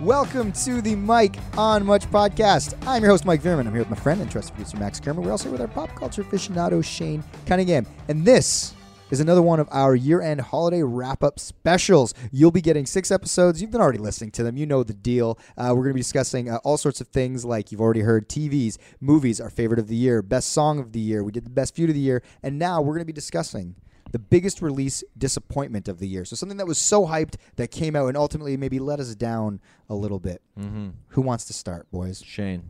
Welcome 0.00 0.52
to 0.52 0.80
the 0.80 0.94
Mike 0.94 1.38
on 1.56 1.84
Much 1.84 2.08
podcast. 2.08 2.76
I'm 2.86 3.02
your 3.02 3.10
host, 3.10 3.24
Mike 3.24 3.42
Veerman. 3.42 3.66
I'm 3.66 3.72
here 3.72 3.80
with 3.80 3.90
my 3.90 3.96
friend 3.96 4.20
and 4.20 4.30
trusted 4.30 4.54
producer, 4.54 4.76
Max 4.76 5.00
Kerman. 5.00 5.24
We're 5.24 5.32
also 5.32 5.46
here 5.46 5.52
with 5.52 5.60
our 5.60 5.66
pop 5.66 5.92
culture 5.96 6.22
aficionado, 6.22 6.84
Shane 6.84 7.24
Cunningham. 7.46 7.84
And 8.06 8.24
this 8.24 8.74
is 9.10 9.18
another 9.18 9.42
one 9.42 9.58
of 9.58 9.66
our 9.72 9.96
year 9.96 10.20
end 10.20 10.40
holiday 10.40 10.84
wrap 10.84 11.24
up 11.24 11.40
specials. 11.40 12.14
You'll 12.30 12.52
be 12.52 12.60
getting 12.60 12.86
six 12.86 13.10
episodes. 13.10 13.60
You've 13.60 13.72
been 13.72 13.80
already 13.80 13.98
listening 13.98 14.30
to 14.32 14.44
them. 14.44 14.56
You 14.56 14.66
know 14.66 14.84
the 14.84 14.94
deal. 14.94 15.36
Uh, 15.56 15.70
we're 15.70 15.82
going 15.82 15.88
to 15.88 15.94
be 15.94 16.00
discussing 16.00 16.48
uh, 16.48 16.58
all 16.62 16.76
sorts 16.76 17.00
of 17.00 17.08
things 17.08 17.44
like 17.44 17.72
you've 17.72 17.80
already 17.80 18.02
heard 18.02 18.28
TVs, 18.28 18.78
movies, 19.00 19.40
our 19.40 19.50
favorite 19.50 19.80
of 19.80 19.88
the 19.88 19.96
year, 19.96 20.22
best 20.22 20.52
song 20.52 20.78
of 20.78 20.92
the 20.92 21.00
year. 21.00 21.24
We 21.24 21.32
did 21.32 21.44
the 21.44 21.50
best 21.50 21.74
feud 21.74 21.90
of 21.90 21.94
the 21.94 22.00
year. 22.00 22.22
And 22.44 22.56
now 22.56 22.80
we're 22.80 22.94
going 22.94 23.00
to 23.00 23.04
be 23.04 23.12
discussing 23.12 23.74
the 24.10 24.18
biggest 24.18 24.62
release 24.62 25.04
disappointment 25.16 25.88
of 25.88 25.98
the 25.98 26.08
year. 26.08 26.24
So 26.24 26.34
something 26.36 26.58
that 26.58 26.66
was 26.66 26.78
so 26.78 27.06
hyped 27.06 27.34
that 27.56 27.70
came 27.70 27.94
out 27.96 28.06
and 28.08 28.16
ultimately 28.16 28.56
maybe 28.56 28.78
let 28.78 29.00
us 29.00 29.14
down 29.14 29.60
a 29.88 29.94
little 29.94 30.18
bit. 30.18 30.40
Mm-hmm. 30.58 30.88
Who 31.08 31.20
wants 31.22 31.44
to 31.46 31.52
start, 31.52 31.90
boys? 31.90 32.22
Shane. 32.24 32.62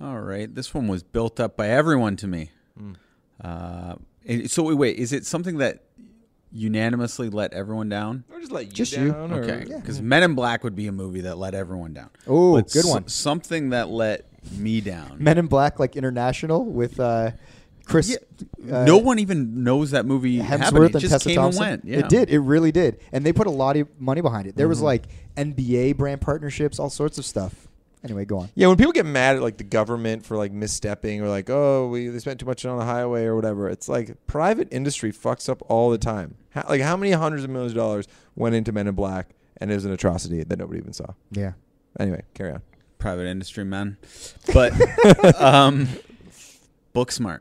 All 0.00 0.20
right, 0.20 0.52
this 0.54 0.74
one 0.74 0.88
was 0.88 1.02
built 1.02 1.40
up 1.40 1.56
by 1.56 1.68
everyone 1.68 2.16
to 2.16 2.26
me. 2.26 2.50
Uh, 3.42 3.96
so 4.46 4.62
wait, 4.64 4.74
wait, 4.74 4.96
is 4.98 5.12
it 5.12 5.24
something 5.26 5.58
that 5.58 5.82
unanimously 6.52 7.28
let 7.28 7.52
everyone 7.52 7.88
down? 7.88 8.24
Or 8.32 8.40
just 8.40 8.52
let 8.52 8.66
you 8.66 8.72
Just 8.72 8.96
you. 8.96 9.12
down. 9.12 9.32
Or, 9.32 9.42
Okay, 9.42 9.66
Yeah. 9.68 9.76
because 9.78 10.00
Men 10.00 10.22
in 10.22 10.34
Black 10.34 10.64
would 10.64 10.74
be 10.76 10.86
a 10.86 10.92
movie 10.92 11.22
that 11.22 11.36
let 11.38 11.54
everyone 11.54 11.92
down. 11.92 12.10
Oh, 12.26 12.54
But 12.54 12.70
good 12.72 12.84
so- 12.84 12.90
one. 12.90 13.08
something 13.08 13.70
that 13.70 13.88
let 13.88 14.26
me 14.52 14.80
down. 14.80 15.16
Men 15.18 15.38
in 15.38 15.46
Black, 15.48 15.78
like 15.78 15.96
international 15.96 16.64
with 16.64 16.98
uh, 17.00 17.32
Chris. 17.86 18.16
uh, 18.70 18.84
no 18.84 18.98
one 18.98 19.18
even 19.18 19.62
knows 19.64 19.92
that 19.92 20.04
movie 20.06 20.38
happened. 20.38 20.76
Hemsworth 20.76 20.86
It 20.88 20.94
and 20.96 21.00
just 21.00 21.12
Tessa 21.12 21.28
came 21.28 21.36
Thompson. 21.36 21.62
and 21.62 21.70
went. 21.70 21.84
Yeah. 21.84 21.98
It 22.00 22.08
did. 22.08 22.28
It 22.30 22.40
really 22.40 22.72
did. 22.72 22.98
And 23.12 23.24
they 23.24 23.32
put 23.32 23.46
a 23.46 23.50
lot 23.50 23.76
of 23.76 23.88
money 24.00 24.20
behind 24.20 24.46
it. 24.48 24.56
There 24.56 24.64
Mm-hmm. 24.66 24.70
was 24.70 24.82
like 24.82 25.04
NBA 25.36 25.96
brand 25.96 26.20
partnerships, 26.20 26.78
all 26.78 26.90
sorts 26.90 27.16
of 27.18 27.24
stuff. 27.24 27.68
Anyway, 28.04 28.24
go 28.24 28.38
on. 28.38 28.48
Yeah, 28.54 28.68
when 28.68 28.76
people 28.76 28.92
get 28.92 29.06
mad 29.06 29.36
at 29.36 29.42
like 29.42 29.56
the 29.56 29.64
government 29.64 30.24
for 30.24 30.36
like 30.36 30.52
misstepping 30.52 31.20
or 31.20 31.28
like, 31.28 31.48
oh, 31.50 31.88
we 31.88 32.08
they 32.08 32.18
spent 32.20 32.38
too 32.38 32.46
much 32.46 32.64
on 32.64 32.78
the 32.78 32.84
highway 32.84 33.24
or 33.24 33.34
whatever, 33.34 33.68
it's 33.68 33.88
like 33.88 34.16
private 34.28 34.68
industry 34.70 35.12
fucks 35.12 35.48
up 35.48 35.60
all 35.68 35.90
the 35.90 35.98
time. 35.98 36.36
How, 36.50 36.64
like 36.68 36.82
how 36.82 36.96
many 36.96 37.10
hundreds 37.12 37.42
of 37.42 37.50
millions 37.50 37.72
of 37.72 37.76
dollars 37.76 38.06
went 38.36 38.54
into 38.54 38.70
Men 38.70 38.86
in 38.86 38.94
Black 38.94 39.30
and 39.56 39.72
it 39.72 39.74
was 39.74 39.84
an 39.84 39.92
atrocity 39.92 40.42
that 40.44 40.56
nobody 40.58 40.78
even 40.78 40.92
saw. 40.92 41.06
Yeah. 41.32 41.52
Anyway, 41.98 42.22
carry 42.34 42.52
on. 42.52 42.62
Private 42.98 43.26
industry 43.26 43.64
man, 43.64 43.96
but 44.54 44.72
um, 45.40 45.88
Booksmart. 46.94 47.40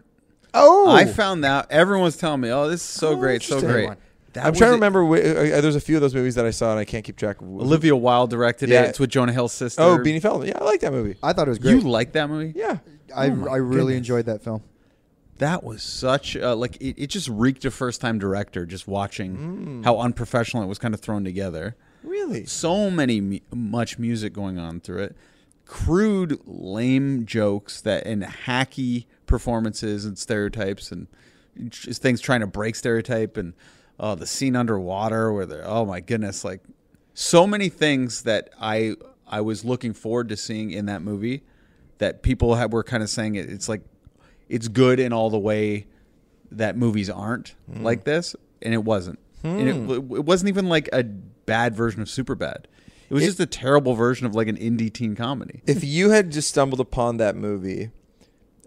Oh, 0.55 0.89
I 0.89 1.05
found 1.05 1.43
that 1.43 1.67
everyone 1.69 2.05
was 2.05 2.17
telling 2.17 2.41
me, 2.41 2.49
"Oh, 2.51 2.67
this 2.69 2.81
is 2.81 2.87
so 2.87 3.09
Oh, 3.09 3.15
great, 3.17 3.43
so 3.43 3.59
great." 3.61 3.89
That 4.33 4.45
I'm 4.45 4.53
trying 4.53 4.69
to 4.69 4.73
it. 4.73 4.75
remember. 4.75 5.05
Wh- 5.05 5.19
uh, 5.57 5.61
there's 5.61 5.75
a 5.75 5.79
few 5.81 5.95
of 5.95 6.01
those 6.01 6.13
movies 6.15 6.35
that 6.35 6.45
I 6.45 6.51
saw 6.51 6.71
and 6.71 6.79
I 6.79 6.85
can't 6.85 7.05
keep 7.05 7.15
track. 7.15 7.41
of. 7.41 7.47
Olivia 7.47 7.95
Wilde 7.95 8.29
directed 8.29 8.69
Yeah. 8.69 8.83
it. 8.83 8.89
It's 8.89 8.99
with 8.99 9.09
Jonah 9.09 9.31
Hill's 9.31 9.53
sister. 9.53 9.81
Oh, 9.81 9.97
Beanie 9.97 10.21
Feldstein. 10.21 10.47
Yeah, 10.47 10.57
I 10.59 10.63
like 10.65 10.81
that 10.81 10.91
movie. 10.91 11.15
I 11.23 11.31
thought 11.33 11.47
it 11.47 11.51
was 11.51 11.59
great. 11.59 11.71
You 11.71 11.81
great. 11.81 11.89
like 11.89 12.11
that 12.13 12.29
movie? 12.29 12.51
Yeah. 12.55 12.79
I, 13.15 13.27
Oh 13.29 13.47
I 13.47 13.55
really 13.57 13.93
goodness. 13.93 13.97
enjoyed 13.97 14.25
that 14.25 14.43
film. 14.43 14.61
That 15.37 15.63
was 15.63 15.83
such 15.83 16.35
uh, 16.37 16.55
like 16.55 16.75
it, 16.77 16.95
it 17.01 17.07
just 17.07 17.27
reeked 17.29 17.63
a 17.65 17.71
first 17.71 17.99
time 18.01 18.19
director 18.19 18.65
just 18.65 18.87
watching 18.87 19.81
how 19.83 19.99
unprofessional 19.99 20.63
it 20.63 20.67
was 20.67 20.79
kind 20.79 20.93
of 20.93 20.99
thrown 21.01 21.23
together. 21.23 21.75
Really? 22.03 22.45
So 22.45 22.89
many 22.91 23.19
mu- 23.21 23.39
much 23.53 23.97
music 23.99 24.31
going 24.33 24.57
on 24.59 24.79
through 24.81 25.03
it. 25.03 25.15
Crude, 25.65 26.39
lame 26.45 27.25
jokes 27.25 27.81
that 27.81 28.05
and 28.05 28.23
hacky 28.23 29.05
performances 29.27 30.05
and 30.05 30.17
stereotypes 30.17 30.91
and 30.91 31.07
just 31.69 32.01
things 32.01 32.19
trying 32.21 32.41
to 32.41 32.47
break 32.47 32.75
stereotype 32.75 33.37
and 33.37 33.53
uh, 33.99 34.13
the 34.15 34.25
scene 34.27 34.55
underwater 34.55 35.31
where 35.31 35.45
they're 35.45 35.65
oh 35.67 35.85
my 35.85 36.01
goodness 36.01 36.43
like 36.43 36.61
so 37.13 37.47
many 37.47 37.69
things 37.69 38.23
that 38.23 38.49
I 38.59 38.95
I 39.27 39.41
was 39.41 39.63
looking 39.63 39.93
forward 39.93 40.29
to 40.29 40.37
seeing 40.37 40.71
in 40.71 40.85
that 40.87 41.01
movie 41.01 41.43
that 41.97 42.21
people 42.23 42.55
have, 42.55 42.73
were 42.73 42.83
kind 42.83 43.01
of 43.01 43.09
saying 43.09 43.35
it, 43.35 43.49
it's 43.49 43.69
like 43.69 43.81
it's 44.49 44.67
good 44.67 44.99
in 44.99 45.13
all 45.13 45.29
the 45.29 45.39
way 45.39 45.87
that 46.51 46.75
movies 46.77 47.09
aren't 47.09 47.55
like 47.81 48.03
this, 48.03 48.35
and 48.61 48.73
it 48.73 48.83
wasn't. 48.83 49.17
And 49.43 49.67
it, 49.91 49.95
it 49.95 50.25
wasn't 50.25 50.49
even 50.49 50.67
like 50.69 50.89
a 50.93 51.03
bad 51.03 51.75
version 51.75 52.01
of 52.01 52.07
Superbad 52.07 52.65
It 53.09 53.13
was 53.13 53.23
It- 53.23 53.27
just 53.27 53.39
a 53.39 53.45
terrible 53.45 53.93
version 53.95 54.25
of 54.27 54.35
like 54.35 54.47
an 54.47 54.57
indie 54.57 54.91
teen 54.93 55.15
comedy. 55.15 55.61
if 55.65 55.83
you 55.83 56.09
had 56.09 56.31
just 56.31 56.49
stumbled 56.49 56.79
upon 56.79 57.17
that 57.17 57.35
movie 57.35 57.91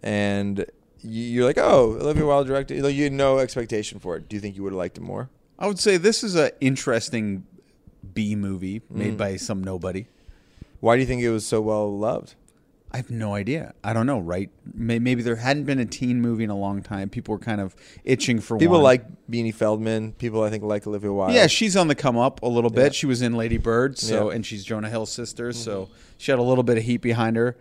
and 0.02 0.64
you- 1.00 1.22
you're 1.22 1.44
like, 1.44 1.58
oh, 1.58 1.96
Olivia 2.00 2.26
Wilde 2.26 2.46
directed, 2.46 2.82
like, 2.82 2.94
you 2.94 3.04
had 3.04 3.12
no 3.12 3.38
expectation 3.38 3.98
for 3.98 4.16
it, 4.16 4.28
do 4.28 4.36
you 4.36 4.40
think 4.40 4.56
you 4.56 4.62
would 4.62 4.72
have 4.72 4.78
liked 4.78 4.98
it 4.98 5.02
more? 5.02 5.30
I 5.58 5.66
would 5.66 5.78
say 5.78 5.96
this 5.96 6.22
is 6.22 6.34
an 6.34 6.50
interesting 6.60 7.44
B 8.14 8.34
movie 8.36 8.82
made 8.90 9.16
by 9.16 9.36
some 9.36 9.62
nobody. 9.62 10.06
Why 10.80 10.94
do 10.96 11.00
you 11.00 11.06
think 11.06 11.22
it 11.22 11.30
was 11.30 11.44
so 11.46 11.60
well 11.60 11.96
loved? 11.98 12.34
I 12.90 12.96
have 12.96 13.10
no 13.10 13.34
idea. 13.34 13.74
I 13.84 13.92
don't 13.92 14.06
know. 14.06 14.18
Right? 14.18 14.48
May- 14.72 14.98
Maybe 15.00 15.20
there 15.22 15.36
hadn't 15.36 15.64
been 15.64 15.78
a 15.78 15.84
teen 15.84 16.22
movie 16.22 16.44
in 16.44 16.48
a 16.50 16.56
long 16.56 16.80
time. 16.80 17.10
People 17.10 17.32
were 17.32 17.38
kind 17.40 17.60
of 17.60 17.76
itching 18.04 18.40
for 18.40 18.56
People 18.56 18.76
one. 18.76 18.84
like 18.84 19.04
Beanie 19.30 19.54
Feldstein. 19.54 20.16
People, 20.16 20.42
I 20.42 20.48
think, 20.48 20.62
like 20.62 20.86
Olivia 20.86 21.12
Wilde. 21.12 21.34
Yeah, 21.34 21.48
she's 21.48 21.76
on 21.76 21.88
the 21.88 21.94
come 21.94 22.16
up 22.16 22.40
a 22.42 22.48
little 22.48 22.70
bit. 22.70 22.94
She 22.94 23.04
was 23.04 23.20
in 23.20 23.34
Lady 23.36 23.58
Bird, 23.58 23.98
so 23.98 24.14
Yeah. 24.14 24.20
Mm-hmm. 24.22 24.36
and 24.36 24.46
she's 24.46 24.64
Jonah 24.64 24.88
Hill's 24.88 25.12
sister, 25.12 25.52
so 25.52 25.88
she 26.16 26.32
had 26.32 26.38
a 26.38 26.42
little 26.42 26.64
bit 26.64 26.78
of 26.78 26.84
heat 26.84 27.02
behind 27.02 27.36
her. 27.36 27.56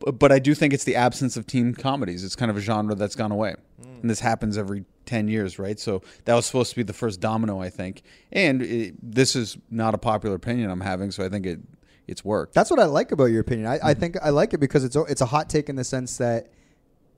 But, 0.00 0.32
I 0.32 0.38
do 0.38 0.54
think 0.54 0.72
it's 0.72 0.84
the 0.84 0.96
absence 0.96 1.36
of 1.36 1.46
teen 1.46 1.74
comedies. 1.74 2.24
It's 2.24 2.34
kind 2.36 2.50
of 2.50 2.56
a 2.56 2.60
genre 2.60 2.94
that's 2.94 3.14
gone 3.14 3.32
away, 3.32 3.54
Mm. 3.82 4.00
and 4.02 4.10
this 4.10 4.20
happens 4.20 4.56
every 4.56 4.84
ten 5.04 5.28
years, 5.28 5.58
right? 5.58 5.78
So 5.78 6.02
that 6.24 6.34
was 6.34 6.46
supposed 6.46 6.70
to 6.70 6.76
be 6.76 6.82
the 6.82 6.92
first 6.94 7.20
domino, 7.20 7.60
I 7.60 7.68
think. 7.68 8.02
And 8.32 8.62
it, 8.62 8.94
this 9.02 9.36
is 9.36 9.58
not 9.70 9.94
a 9.94 9.98
popular 9.98 10.36
opinion 10.36 10.70
I'm 10.70 10.80
having, 10.80 11.10
so 11.10 11.24
I 11.24 11.28
think 11.28 11.44
it 11.46 11.60
it's 12.08 12.24
worked. 12.24 12.54
That's 12.54 12.70
what 12.70 12.80
I 12.80 12.86
like 12.86 13.12
about 13.12 13.26
your 13.26 13.40
opinion. 13.40 13.66
I, 13.68 13.78
I 13.90 13.94
think 13.94 14.16
I 14.22 14.30
like 14.30 14.52
it 14.54 14.58
because 14.58 14.84
it's 14.84 14.96
a- 14.96 15.02
it's 15.04 15.20
a 15.20 15.26
hot 15.26 15.48
take 15.50 15.68
in 15.68 15.76
the 15.76 15.84
sense 15.84 16.16
that 16.16 16.48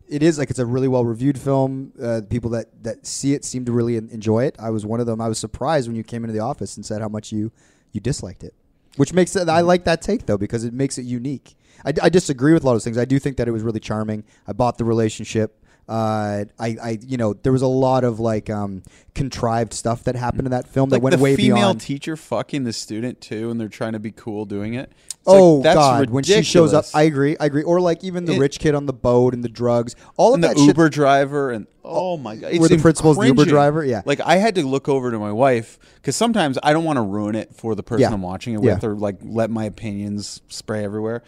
it 0.08 0.22
is 0.22 0.36
like 0.38 0.50
it's 0.50 0.58
a 0.58 0.66
really 0.66 0.88
well 0.88 1.04
reviewed 1.04 1.38
film. 1.38 1.92
Uh, 2.02 2.20
people 2.28 2.50
that 2.50 2.66
that 2.82 3.06
see 3.06 3.32
it 3.32 3.44
seem 3.44 3.64
to 3.64 3.72
really 3.72 3.96
enjoy 3.96 4.44
it. 4.44 4.56
I 4.58 4.70
was 4.70 4.84
one 4.84 4.98
of 5.00 5.06
them. 5.06 5.20
I 5.20 5.28
was 5.28 5.38
surprised 5.38 5.86
when 5.88 5.96
you 5.96 6.02
came 6.02 6.24
into 6.24 6.32
the 6.34 6.40
office 6.40 6.76
and 6.76 6.84
said 6.84 7.00
how 7.00 7.08
much 7.08 7.30
you 7.32 7.52
you 7.92 8.00
disliked 8.00 8.42
it, 8.44 8.54
which 8.96 9.12
makes 9.14 9.34
it. 9.36 9.48
I 9.48 9.60
like 9.60 9.84
that 9.84 10.02
take 10.02 10.26
though 10.26 10.36
because 10.38 10.64
it 10.64 10.74
makes 10.74 10.98
it 10.98 11.04
unique. 11.04 11.54
I, 11.84 11.92
I 12.02 12.08
disagree 12.08 12.52
with 12.52 12.62
a 12.62 12.66
lot 12.66 12.72
of 12.72 12.76
those 12.76 12.84
things. 12.84 12.98
I 12.98 13.04
do 13.04 13.18
think 13.18 13.36
that 13.38 13.48
it 13.48 13.52
was 13.52 13.62
really 13.62 13.80
charming. 13.80 14.24
I 14.46 14.52
bought 14.52 14.78
the 14.78 14.84
relationship. 14.84 15.58
Uh, 15.88 16.44
I, 16.60 16.76
I, 16.80 16.98
you 17.04 17.16
know, 17.16 17.34
there 17.34 17.50
was 17.52 17.62
a 17.62 17.66
lot 17.66 18.04
of 18.04 18.20
like 18.20 18.48
um, 18.48 18.82
contrived 19.16 19.74
stuff 19.74 20.04
that 20.04 20.14
happened 20.14 20.46
in 20.46 20.52
that 20.52 20.68
film 20.68 20.90
that 20.90 21.02
went 21.02 21.16
the 21.16 21.22
way 21.22 21.34
female 21.34 21.56
beyond. 21.56 21.80
teacher 21.80 22.16
fucking 22.16 22.62
the 22.64 22.72
student 22.72 23.20
too, 23.20 23.50
and 23.50 23.60
they're 23.60 23.68
trying 23.68 23.92
to 23.92 23.98
be 23.98 24.12
cool 24.12 24.44
doing 24.44 24.74
it. 24.74 24.92
It's 25.08 25.18
oh 25.26 25.54
like, 25.56 25.64
that's 25.64 25.76
God! 25.76 26.10
When 26.10 26.22
she 26.24 26.42
shows 26.42 26.72
up. 26.72 26.84
I 26.94 27.02
agree. 27.02 27.36
I 27.38 27.46
agree. 27.46 27.64
Or 27.64 27.80
like 27.80 28.02
even 28.04 28.24
the 28.26 28.34
It- 28.34 28.38
rich 28.38 28.58
kid 28.60 28.74
on 28.76 28.86
the 28.86 28.92
boat 28.92 29.34
and 29.34 29.42
the 29.42 29.48
drugs, 29.48 29.96
all 30.16 30.28
of 30.30 30.34
and 30.34 30.44
the 30.44 30.48
that 30.48 30.56
shit. 30.56 30.68
Uber 30.68 30.88
driver 30.88 31.50
and 31.50 31.66
oh 31.84 32.16
my 32.16 32.36
god, 32.36 32.56
Where 32.58 32.68
the 32.68 32.78
principal's 32.78 33.18
the 33.18 33.26
Uber 33.26 33.44
driver? 33.44 33.84
Yeah. 33.84 34.02
Like 34.04 34.20
I 34.20 34.36
had 34.36 34.54
to 34.54 34.66
look 34.66 34.88
over 34.88 35.10
to 35.10 35.18
my 35.18 35.32
wife 35.32 35.78
because 35.96 36.14
sometimes 36.16 36.58
I 36.62 36.72
don't 36.72 36.84
want 36.84 36.96
to 36.98 37.02
ruin 37.02 37.34
it 37.34 37.54
for 37.54 37.74
the 37.74 37.82
person 37.82 38.02
Yeah. 38.02 38.12
I'm 38.12 38.22
watching 38.22 38.54
it 38.54 38.62
Yeah. 38.62 38.74
with 38.74 38.84
or 38.84 38.94
like 38.94 39.16
let 39.22 39.50
my 39.50 39.64
opinions 39.64 40.42
spray 40.48 40.84
everywhere. 40.84 41.22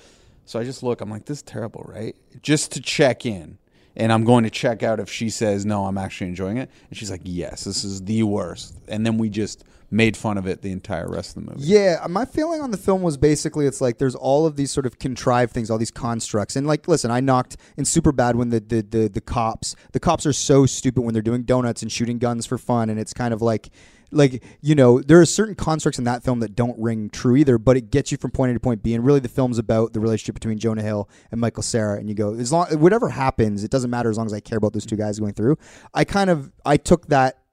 So 0.44 0.58
I 0.58 0.64
just 0.64 0.82
look. 0.82 1.00
I'm 1.00 1.10
like, 1.10 1.24
this 1.24 1.38
is 1.38 1.42
terrible, 1.42 1.84
right? 1.86 2.14
Just 2.42 2.72
to 2.72 2.80
check 2.80 3.26
in. 3.26 3.58
And 3.96 4.12
I'm 4.12 4.24
going 4.24 4.42
to 4.42 4.50
check 4.50 4.82
out 4.82 4.98
if 4.98 5.08
she 5.08 5.30
says 5.30 5.64
no, 5.64 5.86
I'm 5.86 5.96
actually 5.98 6.26
enjoying 6.26 6.56
it. 6.56 6.68
And 6.88 6.98
she's 6.98 7.12
like, 7.12 7.20
yes, 7.22 7.64
this 7.64 7.84
is 7.84 8.02
the 8.02 8.24
worst. 8.24 8.74
And 8.88 9.06
then 9.06 9.18
we 9.18 9.28
just 9.28 9.64
made 9.94 10.16
fun 10.16 10.36
of 10.36 10.46
it 10.46 10.62
the 10.62 10.72
entire 10.72 11.08
rest 11.08 11.36
of 11.36 11.44
the 11.44 11.52
movie. 11.52 11.64
Yeah, 11.64 12.04
my 12.10 12.24
feeling 12.24 12.60
on 12.60 12.72
the 12.72 12.76
film 12.76 13.02
was 13.02 13.16
basically 13.16 13.66
it's 13.66 13.80
like 13.80 13.98
there's 13.98 14.16
all 14.16 14.44
of 14.44 14.56
these 14.56 14.72
sort 14.72 14.86
of 14.86 14.98
contrived 14.98 15.52
things, 15.52 15.70
all 15.70 15.78
these 15.78 15.92
constructs, 15.92 16.56
and 16.56 16.66
like 16.66 16.88
listen, 16.88 17.10
I 17.10 17.20
knocked 17.20 17.56
in 17.76 17.84
Superbad 17.84 18.34
when 18.34 18.50
the 18.50 18.60
the 18.60 18.82
the, 18.82 19.08
the 19.08 19.20
cops 19.20 19.76
the 19.92 20.00
cops 20.00 20.26
are 20.26 20.32
so 20.32 20.66
stupid 20.66 21.02
when 21.02 21.12
they're 21.12 21.22
doing 21.22 21.44
donuts 21.44 21.82
and 21.82 21.92
shooting 21.92 22.18
guns 22.18 22.46
for 22.46 22.58
fun, 22.58 22.90
and 22.90 22.98
it's 22.98 23.12
kind 23.12 23.32
of 23.32 23.40
like 23.40 23.70
like 24.14 24.42
you 24.60 24.74
know 24.74 25.00
there 25.00 25.20
are 25.20 25.26
certain 25.26 25.54
constructs 25.54 25.98
in 25.98 26.04
that 26.04 26.22
film 26.22 26.40
that 26.40 26.54
don't 26.54 26.78
ring 26.78 27.10
true 27.10 27.36
either, 27.36 27.58
but 27.58 27.76
it 27.76 27.90
gets 27.90 28.12
you 28.12 28.18
from 28.18 28.30
point 28.30 28.50
A 28.50 28.54
to 28.54 28.60
point 28.60 28.82
B, 28.82 28.94
and 28.94 29.04
really 29.04 29.20
the 29.20 29.28
film's 29.28 29.58
about 29.58 29.92
the 29.92 30.00
relationship 30.00 30.34
between 30.34 30.58
Jonah 30.58 30.82
Hill 30.82 31.08
and 31.30 31.40
Michael 31.40 31.62
Cera, 31.62 31.98
and 31.98 32.08
you 32.08 32.14
go 32.14 32.34
as 32.34 32.52
long 32.52 32.66
whatever 32.78 33.08
happens, 33.08 33.64
it 33.64 33.70
doesn't 33.70 33.90
matter 33.90 34.10
as 34.10 34.16
long 34.16 34.26
as 34.26 34.32
I 34.32 34.40
care 34.40 34.58
about 34.58 34.72
those 34.72 34.86
two 34.86 34.96
guys 34.96 35.18
going 35.18 35.34
through. 35.34 35.56
I 35.92 36.04
kind 36.04 36.30
of 36.30 36.52
I 36.64 36.76
took 36.76 37.06
that 37.08 37.43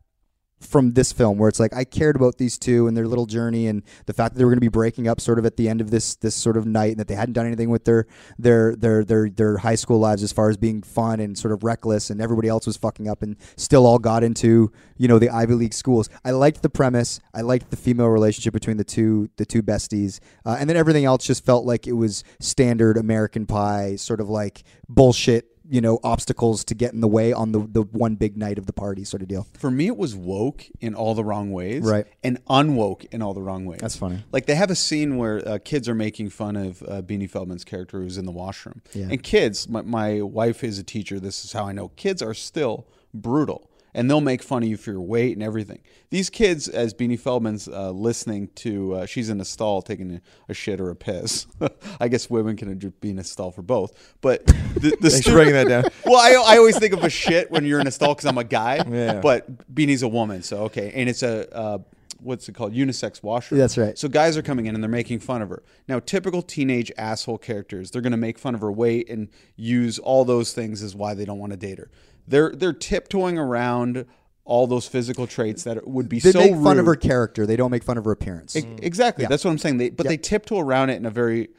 from 0.61 0.93
this 0.93 1.11
film 1.11 1.37
where 1.37 1.49
it's 1.49 1.59
like 1.59 1.73
I 1.75 1.83
cared 1.83 2.15
about 2.15 2.37
these 2.37 2.57
two 2.57 2.87
and 2.87 2.95
their 2.95 3.07
little 3.07 3.25
journey 3.25 3.67
and 3.67 3.83
the 4.05 4.13
fact 4.13 4.33
that 4.33 4.39
they 4.39 4.45
were 4.45 4.51
going 4.51 4.57
to 4.57 4.61
be 4.61 4.67
breaking 4.67 5.07
up 5.07 5.19
sort 5.19 5.39
of 5.39 5.45
at 5.45 5.57
the 5.57 5.67
end 5.67 5.81
of 5.81 5.91
this 5.91 6.15
this 6.15 6.35
sort 6.35 6.57
of 6.57 6.65
night 6.65 6.91
and 6.91 6.99
that 6.99 7.07
they 7.07 7.15
hadn't 7.15 7.33
done 7.33 7.45
anything 7.45 7.69
with 7.69 7.85
their 7.85 8.05
their 8.37 8.75
their 8.75 9.03
their 9.03 9.29
their 9.29 9.57
high 9.57 9.75
school 9.75 9.99
lives 9.99 10.23
as 10.23 10.31
far 10.31 10.49
as 10.49 10.57
being 10.57 10.81
fun 10.81 11.19
and 11.19 11.37
sort 11.37 11.51
of 11.51 11.63
reckless 11.63 12.09
and 12.09 12.21
everybody 12.21 12.47
else 12.47 12.67
was 12.67 12.77
fucking 12.77 13.07
up 13.07 13.21
and 13.21 13.35
still 13.57 13.85
all 13.85 13.99
got 13.99 14.23
into 14.23 14.71
you 14.97 15.07
know 15.07 15.19
the 15.19 15.29
Ivy 15.29 15.55
League 15.55 15.73
schools. 15.73 16.09
I 16.23 16.31
liked 16.31 16.61
the 16.61 16.69
premise. 16.69 17.19
I 17.33 17.41
liked 17.41 17.71
the 17.71 17.77
female 17.77 18.07
relationship 18.07 18.53
between 18.53 18.77
the 18.77 18.83
two 18.83 19.29
the 19.37 19.45
two 19.45 19.63
besties 19.63 20.19
uh, 20.45 20.57
and 20.59 20.69
then 20.69 20.77
everything 20.77 21.05
else 21.05 21.25
just 21.25 21.45
felt 21.45 21.65
like 21.65 21.87
it 21.87 21.93
was 21.93 22.23
standard 22.39 22.97
American 22.97 23.45
Pie 23.45 23.95
sort 23.95 24.21
of 24.21 24.29
like 24.29 24.63
bullshit 24.87 25.50
you 25.71 25.79
know 25.81 25.99
obstacles 26.03 26.63
to 26.65 26.75
get 26.75 26.93
in 26.93 26.99
the 27.01 27.07
way 27.07 27.31
on 27.33 27.53
the 27.53 27.59
the 27.59 27.81
one 27.81 28.15
big 28.15 28.35
night 28.37 28.57
of 28.57 28.65
the 28.65 28.73
party 28.73 29.03
sort 29.05 29.21
of 29.21 29.27
deal. 29.29 29.47
For 29.57 29.71
me, 29.71 29.87
it 29.87 29.95
was 29.97 30.15
woke 30.15 30.65
in 30.81 30.93
all 30.93 31.15
the 31.15 31.23
wrong 31.23 31.51
ways, 31.51 31.81
Right. 31.83 32.05
and 32.23 32.43
unwoke 32.45 33.05
in 33.11 33.21
all 33.21 33.33
the 33.33 33.41
wrong 33.41 33.65
ways. 33.65 33.79
That's 33.79 33.95
funny. 33.95 34.23
Like 34.33 34.45
they 34.47 34.55
have 34.55 34.69
a 34.69 34.75
scene 34.75 35.15
where 35.17 35.47
uh, 35.47 35.59
kids 35.63 35.87
are 35.87 35.95
making 35.95 36.29
fun 36.29 36.55
of 36.57 36.83
uh, 36.83 37.01
Beanie 37.01 37.29
Feldstein's 37.29 37.63
character 37.63 38.01
who's 38.01 38.17
in 38.17 38.25
the 38.25 38.31
washroom, 38.33 38.81
Yeah. 38.93 39.07
and 39.09 39.23
kids. 39.23 39.69
My, 39.69 39.81
my 39.81 40.21
wife 40.21 40.63
is 40.63 40.77
a 40.77 40.83
teacher. 40.83 41.19
This 41.19 41.45
is 41.45 41.53
how 41.53 41.65
I 41.65 41.71
know 41.71 41.87
kids 41.95 42.21
are 42.21 42.33
still 42.33 42.85
brutal, 43.13 43.69
and 43.93 44.09
they'll 44.09 44.21
make 44.21 44.43
fun 44.43 44.63
of 44.63 44.69
you 44.69 44.77
for 44.77 44.91
your 44.91 45.01
weight 45.01 45.35
and 45.35 45.43
everything. 45.43 45.81
These 46.09 46.29
kids, 46.29 46.67
as 46.67 46.93
Beanie 46.93 47.19
Feldstein's 47.19 47.67
uh, 47.67 47.91
listening 47.91 48.49
to, 48.55 48.95
uh, 48.95 49.05
she's 49.05 49.29
in 49.29 49.39
a 49.41 49.45
stall 49.45 49.81
taking 49.81 50.15
a, 50.15 50.21
a 50.49 50.53
shit 50.53 50.79
or 50.79 50.89
a 50.89 50.95
piss. 50.95 51.47
I 51.99 52.07
guess 52.07 52.29
women 52.29 52.57
can 52.57 52.77
be 53.01 53.09
in 53.09 53.19
a 53.19 53.23
stall 53.23 53.51
for 53.51 53.61
both, 53.61 54.15
but 54.21 54.45
the, 54.47 54.97
the 54.99 55.21
for 55.23 55.31
breaking 55.31 55.53
that 55.53 55.67
down. 55.67 55.83
well, 56.05 56.17
I, 56.17 56.53
I 56.53 56.57
always 56.57 56.77
think 56.77 56.93
of 56.93 57.03
a 57.03 57.09
shit 57.09 57.51
when 57.51 57.65
you're 57.65 57.79
in 57.79 57.87
a 57.87 57.91
stall 57.91 58.13
because 58.13 58.25
I'm 58.25 58.37
a 58.37 58.43
guy. 58.43 58.83
Yeah. 58.91 59.19
But 59.21 59.73
Beanie's 59.73 60.03
a 60.03 60.07
woman, 60.07 60.43
so 60.43 60.63
okay. 60.63 60.91
And 60.93 61.09
it's 61.09 61.23
a 61.23 61.53
uh, 61.55 61.77
what's 62.21 62.47
it 62.47 62.53
called? 62.55 62.73
Unisex 62.73 63.23
washroom. 63.23 63.59
That's 63.59 63.77
right. 63.77 63.97
So 63.97 64.07
guys 64.07 64.37
are 64.37 64.41
coming 64.41 64.67
in 64.67 64.75
and 64.75 64.83
they're 64.83 64.89
making 64.89 65.19
fun 65.19 65.41
of 65.41 65.49
her. 65.49 65.63
Now, 65.87 65.99
typical 65.99 66.41
teenage 66.41 66.91
asshole 66.97 67.39
characters, 67.39 67.91
they're 67.91 68.01
going 68.01 68.11
to 68.11 68.17
make 68.17 68.37
fun 68.37 68.55
of 68.55 68.61
her 68.61 68.71
weight 68.71 69.09
and 69.09 69.29
use 69.55 69.99
all 69.99 70.25
those 70.25 70.53
things 70.53 70.83
as 70.83 70.95
why 70.95 71.13
they 71.13 71.25
don't 71.25 71.39
want 71.39 71.51
to 71.51 71.57
date 71.57 71.79
her. 71.79 71.89
They're 72.31 72.49
they're 72.51 72.73
tiptoeing 72.73 73.37
around 73.37 74.05
all 74.43 74.65
those 74.67 74.87
physical 74.87 75.27
traits 75.27 75.63
that 75.63 75.87
would 75.87 76.09
be 76.09 76.19
They 76.19 76.31
so 76.31 76.39
make 76.39 76.55
fun 76.55 76.79
of 76.79 76.85
her 76.87 76.95
character. 76.95 77.45
They 77.45 77.55
don't 77.55 77.69
make 77.71 77.83
fun 77.83 77.97
of 77.97 78.05
her 78.05 78.11
appearance. 78.11 78.55
E- 78.55 78.65
Exactly. 78.81 79.25
That's 79.27 79.45
what 79.45 79.51
I'm 79.51 79.57
saying. 79.59 79.77
They, 79.77 79.89
but 79.91 80.07
they 80.07 80.17
tiptoe 80.17 80.59
around 80.59 80.89
it 80.89 80.95
in 80.95 81.05
a 81.05 81.11
very 81.11 81.49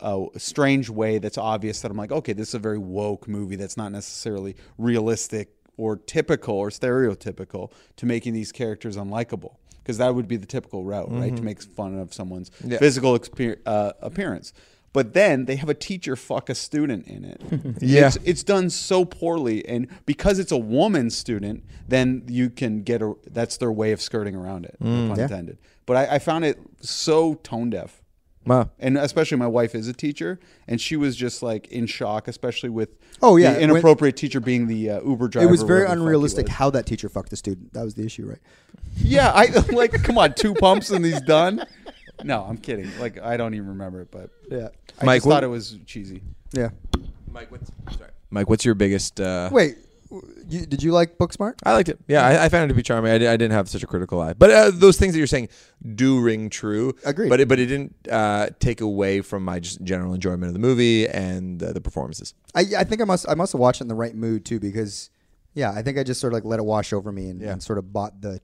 uh, 0.00 0.24
strange 0.38 0.88
way 0.88 1.18
that's 1.18 1.36
obvious 1.38 1.82
that 1.82 1.90
I'm 1.90 1.96
like, 1.98 2.10
okay, 2.10 2.32
this 2.32 2.48
is 2.48 2.54
a 2.54 2.58
very 2.58 2.78
woke 2.78 3.28
movie 3.28 3.56
that's 3.56 3.76
not 3.76 3.92
necessarily 3.92 4.56
realistic 4.78 5.50
or 5.76 5.96
typical 5.96 6.54
or 6.54 6.70
stereotypical 6.70 7.70
to 7.96 8.06
making 8.06 8.32
these 8.32 8.50
characters 8.52 8.96
unlikable. 8.96 9.56
Because 9.78 9.98
that 9.98 10.14
would 10.14 10.28
be 10.28 10.36
the 10.36 10.46
typical 10.46 10.84
route, 10.84 11.10
right? 11.10 11.34
To 11.36 11.42
make 11.42 11.60
fun 11.60 11.98
of 11.98 12.14
someone's 12.14 12.50
Yeah. 12.64 12.78
physical 12.78 13.18
exper- 13.18 13.58
uh, 13.66 13.92
appearance. 14.00 14.52
But 14.92 15.14
then 15.14 15.46
they 15.46 15.56
have 15.56 15.68
a 15.70 15.74
teacher 15.74 16.16
fuck 16.16 16.50
a 16.50 16.54
student 16.54 17.06
in 17.06 17.24
it. 17.24 17.40
Yeah. 17.82 18.08
It's, 18.08 18.16
it's 18.24 18.42
done 18.42 18.68
so 18.70 19.04
poorly. 19.04 19.66
And 19.66 19.88
because 20.06 20.38
it's 20.38 20.52
a 20.52 20.58
woman 20.58 21.08
student, 21.10 21.64
then 21.88 22.24
you 22.28 22.50
can 22.50 22.82
get 22.82 23.00
a, 23.02 23.14
that's 23.30 23.56
their 23.56 23.72
way 23.72 23.92
of 23.92 24.00
skirting 24.02 24.34
around 24.36 24.66
it, 24.66 24.76
no 24.80 25.08
pun 25.08 25.16
Yeah. 25.16 25.22
intended. 25.24 25.58
But 25.86 25.96
I, 25.96 26.16
I 26.16 26.18
found 26.18 26.44
it 26.44 26.58
so 26.80 27.34
tone 27.42 27.70
deaf. 27.70 28.02
Wow. 28.44 28.70
And 28.80 28.98
especially 28.98 29.38
my 29.38 29.46
wife 29.46 29.74
is 29.74 29.86
a 29.86 29.92
teacher, 29.92 30.40
and 30.66 30.80
she 30.80 30.96
was 30.96 31.14
just 31.16 31.42
like 31.44 31.68
in 31.68 31.86
shock, 31.86 32.26
especially 32.26 32.70
with 32.70 32.90
Oh, 33.22 33.36
yeah. 33.36 33.52
the 33.54 33.60
When- 33.60 33.70
inappropriate 33.70 34.16
teacher 34.16 34.40
being 34.40 34.66
the 34.66 34.90
uh, 34.90 35.00
Uber 35.02 35.28
driver. 35.28 35.48
it 35.48 35.50
was 35.50 35.62
very 35.62 35.82
whatever 35.82 35.82
the 35.82 35.88
fuck 35.88 35.96
he 35.98 36.02
unrealistic 36.02 36.46
was. 36.48 36.54
how 36.56 36.70
that 36.70 36.84
teacher 36.86 37.08
fucked 37.08 37.30
the 37.30 37.36
student. 37.36 37.72
That 37.72 37.84
was 37.84 37.94
the 37.94 38.04
issue, 38.04 38.26
right? 38.26 38.40
Yeah, 38.96 39.30
I 39.32 39.46
like. 39.72 39.92
Come 40.02 40.18
on, 40.18 40.34
two 40.34 40.54
pumps 40.54 40.90
and 40.90 41.04
he's 41.04 41.20
done. 41.22 41.64
No, 42.24 42.42
I'm 42.44 42.56
kidding. 42.58 42.90
Like 42.98 43.20
I 43.20 43.36
don't 43.36 43.54
even 43.54 43.68
remember 43.68 44.00
it, 44.02 44.10
but 44.10 44.30
Yeah. 44.50 44.68
I 45.00 45.04
Mike, 45.04 45.16
just 45.18 45.26
what- 45.26 45.32
thought 45.34 45.44
it 45.44 45.48
was 45.48 45.78
cheesy. 45.86 46.22
Yeah. 46.52 46.70
Mike, 47.30 47.50
what's 47.50 47.70
sorry. 47.96 48.10
Mike, 48.30 48.48
what's 48.50 48.64
your 48.64 48.74
biggest? 48.74 49.20
Uh, 49.20 49.48
Wait, 49.52 49.76
you, 50.48 50.66
did 50.66 50.82
you 50.82 50.92
like 50.92 51.16
Booksmart? 51.16 51.54
I 51.64 51.72
liked 51.72 51.88
it. 51.88 51.98
Yeah, 52.06 52.26
I, 52.26 52.44
I 52.44 52.48
found 52.50 52.64
it 52.64 52.68
to 52.68 52.74
be 52.74 52.82
charming. 52.82 53.10
I, 53.10 53.16
di- 53.18 53.26
I 53.26 53.36
didn't 53.38 53.52
have 53.52 53.68
such 53.70 53.82
a 53.82 53.86
critical 53.86 54.20
eye, 54.20 54.34
but 54.34 54.50
uh, 54.50 54.70
those 54.72 54.98
things 54.98 55.12
that 55.14 55.18
you're 55.18 55.26
saying 55.26 55.48
do 55.94 56.20
ring 56.20 56.50
true. 56.50 56.94
Agreed. 57.04 57.30
But 57.30 57.40
it, 57.40 57.48
but 57.48 57.58
it 57.58 57.66
didn't 57.66 57.94
uh, 58.10 58.48
take 58.58 58.82
away 58.82 59.22
from 59.22 59.44
my 59.44 59.60
just 59.60 59.82
general 59.82 60.12
enjoyment 60.12 60.44
of 60.48 60.52
the 60.52 60.58
movie 60.58 61.08
and 61.08 61.62
uh, 61.62 61.72
the 61.72 61.80
performances. 61.80 62.34
I, 62.54 62.64
I 62.78 62.84
think 62.84 63.00
I 63.00 63.04
must 63.04 63.26
I 63.28 63.34
must 63.34 63.52
have 63.52 63.60
watched 63.60 63.80
it 63.80 63.84
in 63.84 63.88
the 63.88 63.94
right 63.94 64.14
mood 64.14 64.44
too 64.44 64.60
because 64.60 65.08
yeah 65.54 65.72
I 65.72 65.80
think 65.82 65.96
I 65.98 66.02
just 66.02 66.20
sort 66.20 66.32
of 66.32 66.36
like 66.36 66.44
let 66.44 66.58
it 66.58 66.64
wash 66.64 66.92
over 66.92 67.10
me 67.12 67.28
and, 67.30 67.40
Yeah. 67.40 67.52
and 67.52 67.62
sort 67.62 67.78
of 67.78 67.92
bought 67.92 68.20
the 68.20 68.40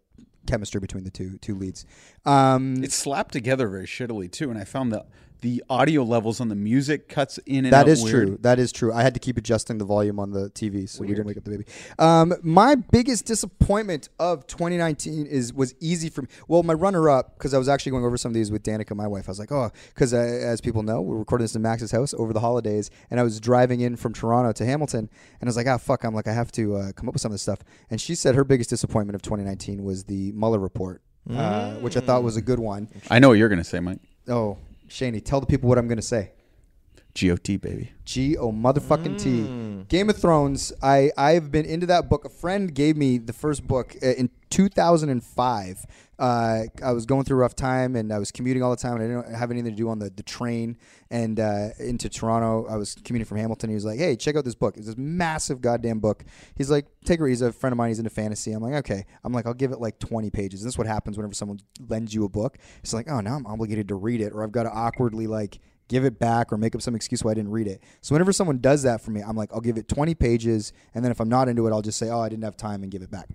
chemistry 0.49 0.81
between 0.81 1.05
the 1.05 1.11
two 1.11 1.39
two 1.39 1.55
leads. 1.55 1.85
Um, 2.25 2.83
It's 2.83 2.95
slapped 2.97 3.33
together 3.33 3.69
very 3.69 3.87
shittily 3.87 4.31
too, 4.31 4.51
and 4.51 4.59
I 4.59 4.65
found 4.65 4.93
that 4.93 5.07
the 5.41 5.63
audio 5.71 6.03
levels 6.03 6.41
on 6.41 6.49
the 6.49 6.55
music 6.55 7.09
cuts 7.09 7.39
in 7.47 7.65
and 7.65 7.73
that 7.73 7.87
is 7.87 8.03
weird. 8.03 8.27
true. 8.27 8.39
That 8.41 8.59
is 8.59 8.73
true. 8.73 8.93
I 8.93 9.03
had 9.03 9.15
to 9.15 9.21
keep 9.21 9.37
adjusting 9.37 9.79
the 9.79 9.85
volume 9.85 10.19
on 10.19 10.33
the 10.33 10.51
TV 10.51 10.89
so 10.89 11.03
we 11.03 11.09
didn't 11.09 11.27
wake 11.27 11.37
up 11.37 11.45
the 11.45 11.51
baby. 11.51 11.65
Um, 11.99 12.35
my 12.43 12.75
biggest 12.75 13.25
disappointment 13.25 14.09
of 14.19 14.47
2019 14.47 15.27
is 15.27 15.53
was 15.53 15.75
easy 15.81 16.11
for 16.11 16.23
me. 16.23 16.29
Well, 16.49 16.63
my 16.63 16.73
runner 16.75 17.09
up 17.09 17.37
because 17.37 17.55
I 17.55 17.59
was 17.59 17.69
actually 17.69 17.91
going 17.91 18.05
over 18.05 18.17
some 18.17 18.31
of 18.31 18.35
these 18.35 18.51
with 18.51 18.63
Danica, 18.63 18.97
my 18.97 19.07
wife. 19.07 19.29
I 19.29 19.31
was 19.31 19.39
like, 19.39 19.53
oh, 19.53 19.71
because 19.95 20.13
uh, 20.13 20.19
as 20.19 20.61
people 20.61 20.83
know, 20.83 21.01
we're 21.01 21.17
recording 21.19 21.45
this 21.45 21.55
in 21.55 21.63
Max's 21.63 21.93
house 21.93 22.15
over 22.15 22.33
the 22.33 22.41
holidays, 22.41 22.91
and 23.11 23.21
I 23.21 23.23
was 23.23 23.39
driving 23.41 23.81
in 23.81 23.97
from 23.97 24.13
Toronto 24.13 24.53
to 24.53 24.65
Hamilton, 24.65 25.09
and 25.41 25.43
I 25.43 25.47
was 25.47 25.57
like, 25.57 25.67
ah, 25.67 25.79
fuck. 25.79 26.05
I'm 26.05 26.15
like, 26.15 26.27
I 26.27 26.33
have 26.33 26.51
to 26.53 26.77
uh, 26.77 26.93
come 26.93 27.09
up 27.09 27.15
with 27.15 27.23
some 27.23 27.31
of 27.31 27.35
this 27.35 27.43
stuff. 27.43 27.61
And 27.91 28.01
she 28.01 28.15
said 28.15 28.35
her 28.35 28.45
biggest 28.45 28.71
disappointment 28.71 29.15
of 29.15 29.23
2019 29.23 29.85
was 29.85 30.05
the 30.05 30.33
Mueller 30.33 30.59
report, 30.59 31.03
uh, 31.31 31.75
which 31.75 31.97
I 31.97 32.01
thought 32.01 32.23
was 32.23 32.37
a 32.37 32.43
good 32.43 32.59
one. 32.59 32.89
I 33.11 33.19
know 33.19 33.29
what 33.29 33.39
you're 33.39 33.49
gonna 33.49 33.65
say, 33.65 33.81
Mike. 33.81 34.01
Oh, 34.29 34.59
Shaney, 34.89 35.25
tell 35.25 35.41
the 35.41 35.47
people 35.47 35.69
what 35.69 35.79
I'm 35.79 35.87
going 35.89 35.97
to 35.97 36.03
say. 36.03 36.33
GOT 37.15 37.61
baby. 37.61 37.93
G 38.05 38.37
O 38.37 38.53
motherfucking 38.53 39.19
T. 39.21 39.85
Game 39.89 40.09
of 40.09 40.17
Thrones. 40.17 40.73
I 40.83 41.11
I've 41.17 41.51
been 41.51 41.65
into 41.67 41.87
that 41.87 42.09
book. 42.09 42.25
A 42.25 42.29
friend 42.29 42.75
gave 42.75 42.97
me 42.97 43.19
the 43.19 43.33
first 43.33 43.67
book 43.67 43.97
uh, 44.03 44.09
in 44.09 44.31
2005. 44.51 45.87
Uh, 46.19 46.65
I 46.83 46.93
was 46.93 47.07
going 47.07 47.25
through 47.25 47.37
a 47.37 47.41
rough 47.41 47.55
time 47.55 47.95
and 47.95 48.13
I 48.13 48.19
was 48.19 48.33
commuting 48.33 48.63
all 48.63 48.71
the 48.71 48.77
time 48.77 49.01
and 49.01 49.05
I 49.05 49.23
didn't 49.23 49.37
have 49.37 49.53
anything 49.53 49.71
to 49.71 49.77
do 49.77 49.89
on 49.89 50.01
the, 50.01 50.11
the 50.11 50.25
train 50.25 50.77
and 51.11 51.39
uh, 51.39 51.69
into 51.79 52.09
Toronto. 52.09 52.67
I 52.69 52.77
was 52.77 52.97
commuting 53.05 53.27
from 53.27 53.39
Hamilton. 53.39 53.71
He 53.71 53.75
was 53.75 53.85
like, 53.85 53.99
"Hey, 53.99 54.17
check 54.17 54.35
out 54.37 54.45
this 54.45 54.55
book. 54.57 54.77
It's 54.77 54.87
this 54.87 54.97
massive 54.97 55.61
goddamn 55.61 56.01
book." 56.01 56.25
He's 56.57 56.71
like, 56.71 56.87
"Take 57.05 57.21
it." 57.21 57.29
He's 57.29 57.43
a 57.43 57.53
friend 57.53 57.73
of 57.73 57.77
mine. 57.77 57.89
He's 57.89 57.99
into 57.99 58.11
fantasy. 58.11 58.53
I'm 58.53 58.63
like, 58.63 58.75
"Okay." 58.75 59.05
I'm 59.23 59.33
like, 59.33 59.47
"I'll 59.47 59.55
give 59.55 59.71
it 59.71 59.81
like 59.81 59.99
20 59.99 60.31
pages." 60.31 60.63
This 60.63 60.73
is 60.75 60.79
what 60.79 60.87
happens 60.87 61.17
whenever 61.17 61.35
someone 61.35 61.61
lends 61.89 62.15
you 62.15 62.25
a 62.25 62.29
book. 62.29 62.59
It's 62.83 62.93
like, 62.93 63.09
"Oh, 63.09 63.21
now 63.21 63.37
I'm 63.37 63.47
obligated 63.47 63.89
to 63.89 63.95
read 63.95 64.21
it," 64.21 64.33
or 64.33 64.43
I've 64.43 64.53
got 64.53 64.65
to 64.65 64.71
awkwardly 64.71 65.27
like 65.27 65.61
give 65.89 66.05
it 66.05 66.19
back 66.19 66.53
or 66.53 66.57
make 66.57 66.75
up 66.75 66.83
some 66.83 66.95
excuse 66.95 67.25
why 67.25 67.33
I 67.33 67.35
didn't 67.35 67.51
read 67.51 67.67
it. 67.67 67.83
So 68.01 68.15
whenever 68.15 68.33
someone 68.33 68.59
does 68.59 68.83
that 68.85 69.01
for 69.01 69.11
me, 69.11 69.21
I'm 69.21 69.37
like, 69.37 69.53
I'll 69.53 69.61
give 69.61 69.77
it 69.77 69.89
20 69.89 70.15
pages, 70.15 70.73
and 70.95 71.05
then 71.05 71.11
if 71.11 71.21
I'm 71.21 71.29
not 71.29 71.49
into 71.49 71.67
it, 71.67 71.73
I'll 71.73 71.83
just 71.83 71.99
say, 71.99 72.11
oh, 72.11 72.21
I 72.21 72.29
didn't 72.29 72.45
have 72.45 72.57
time 72.57 72.83
and 72.83 72.93
give 72.93 73.03
it 73.03 73.11
back. 73.11 73.29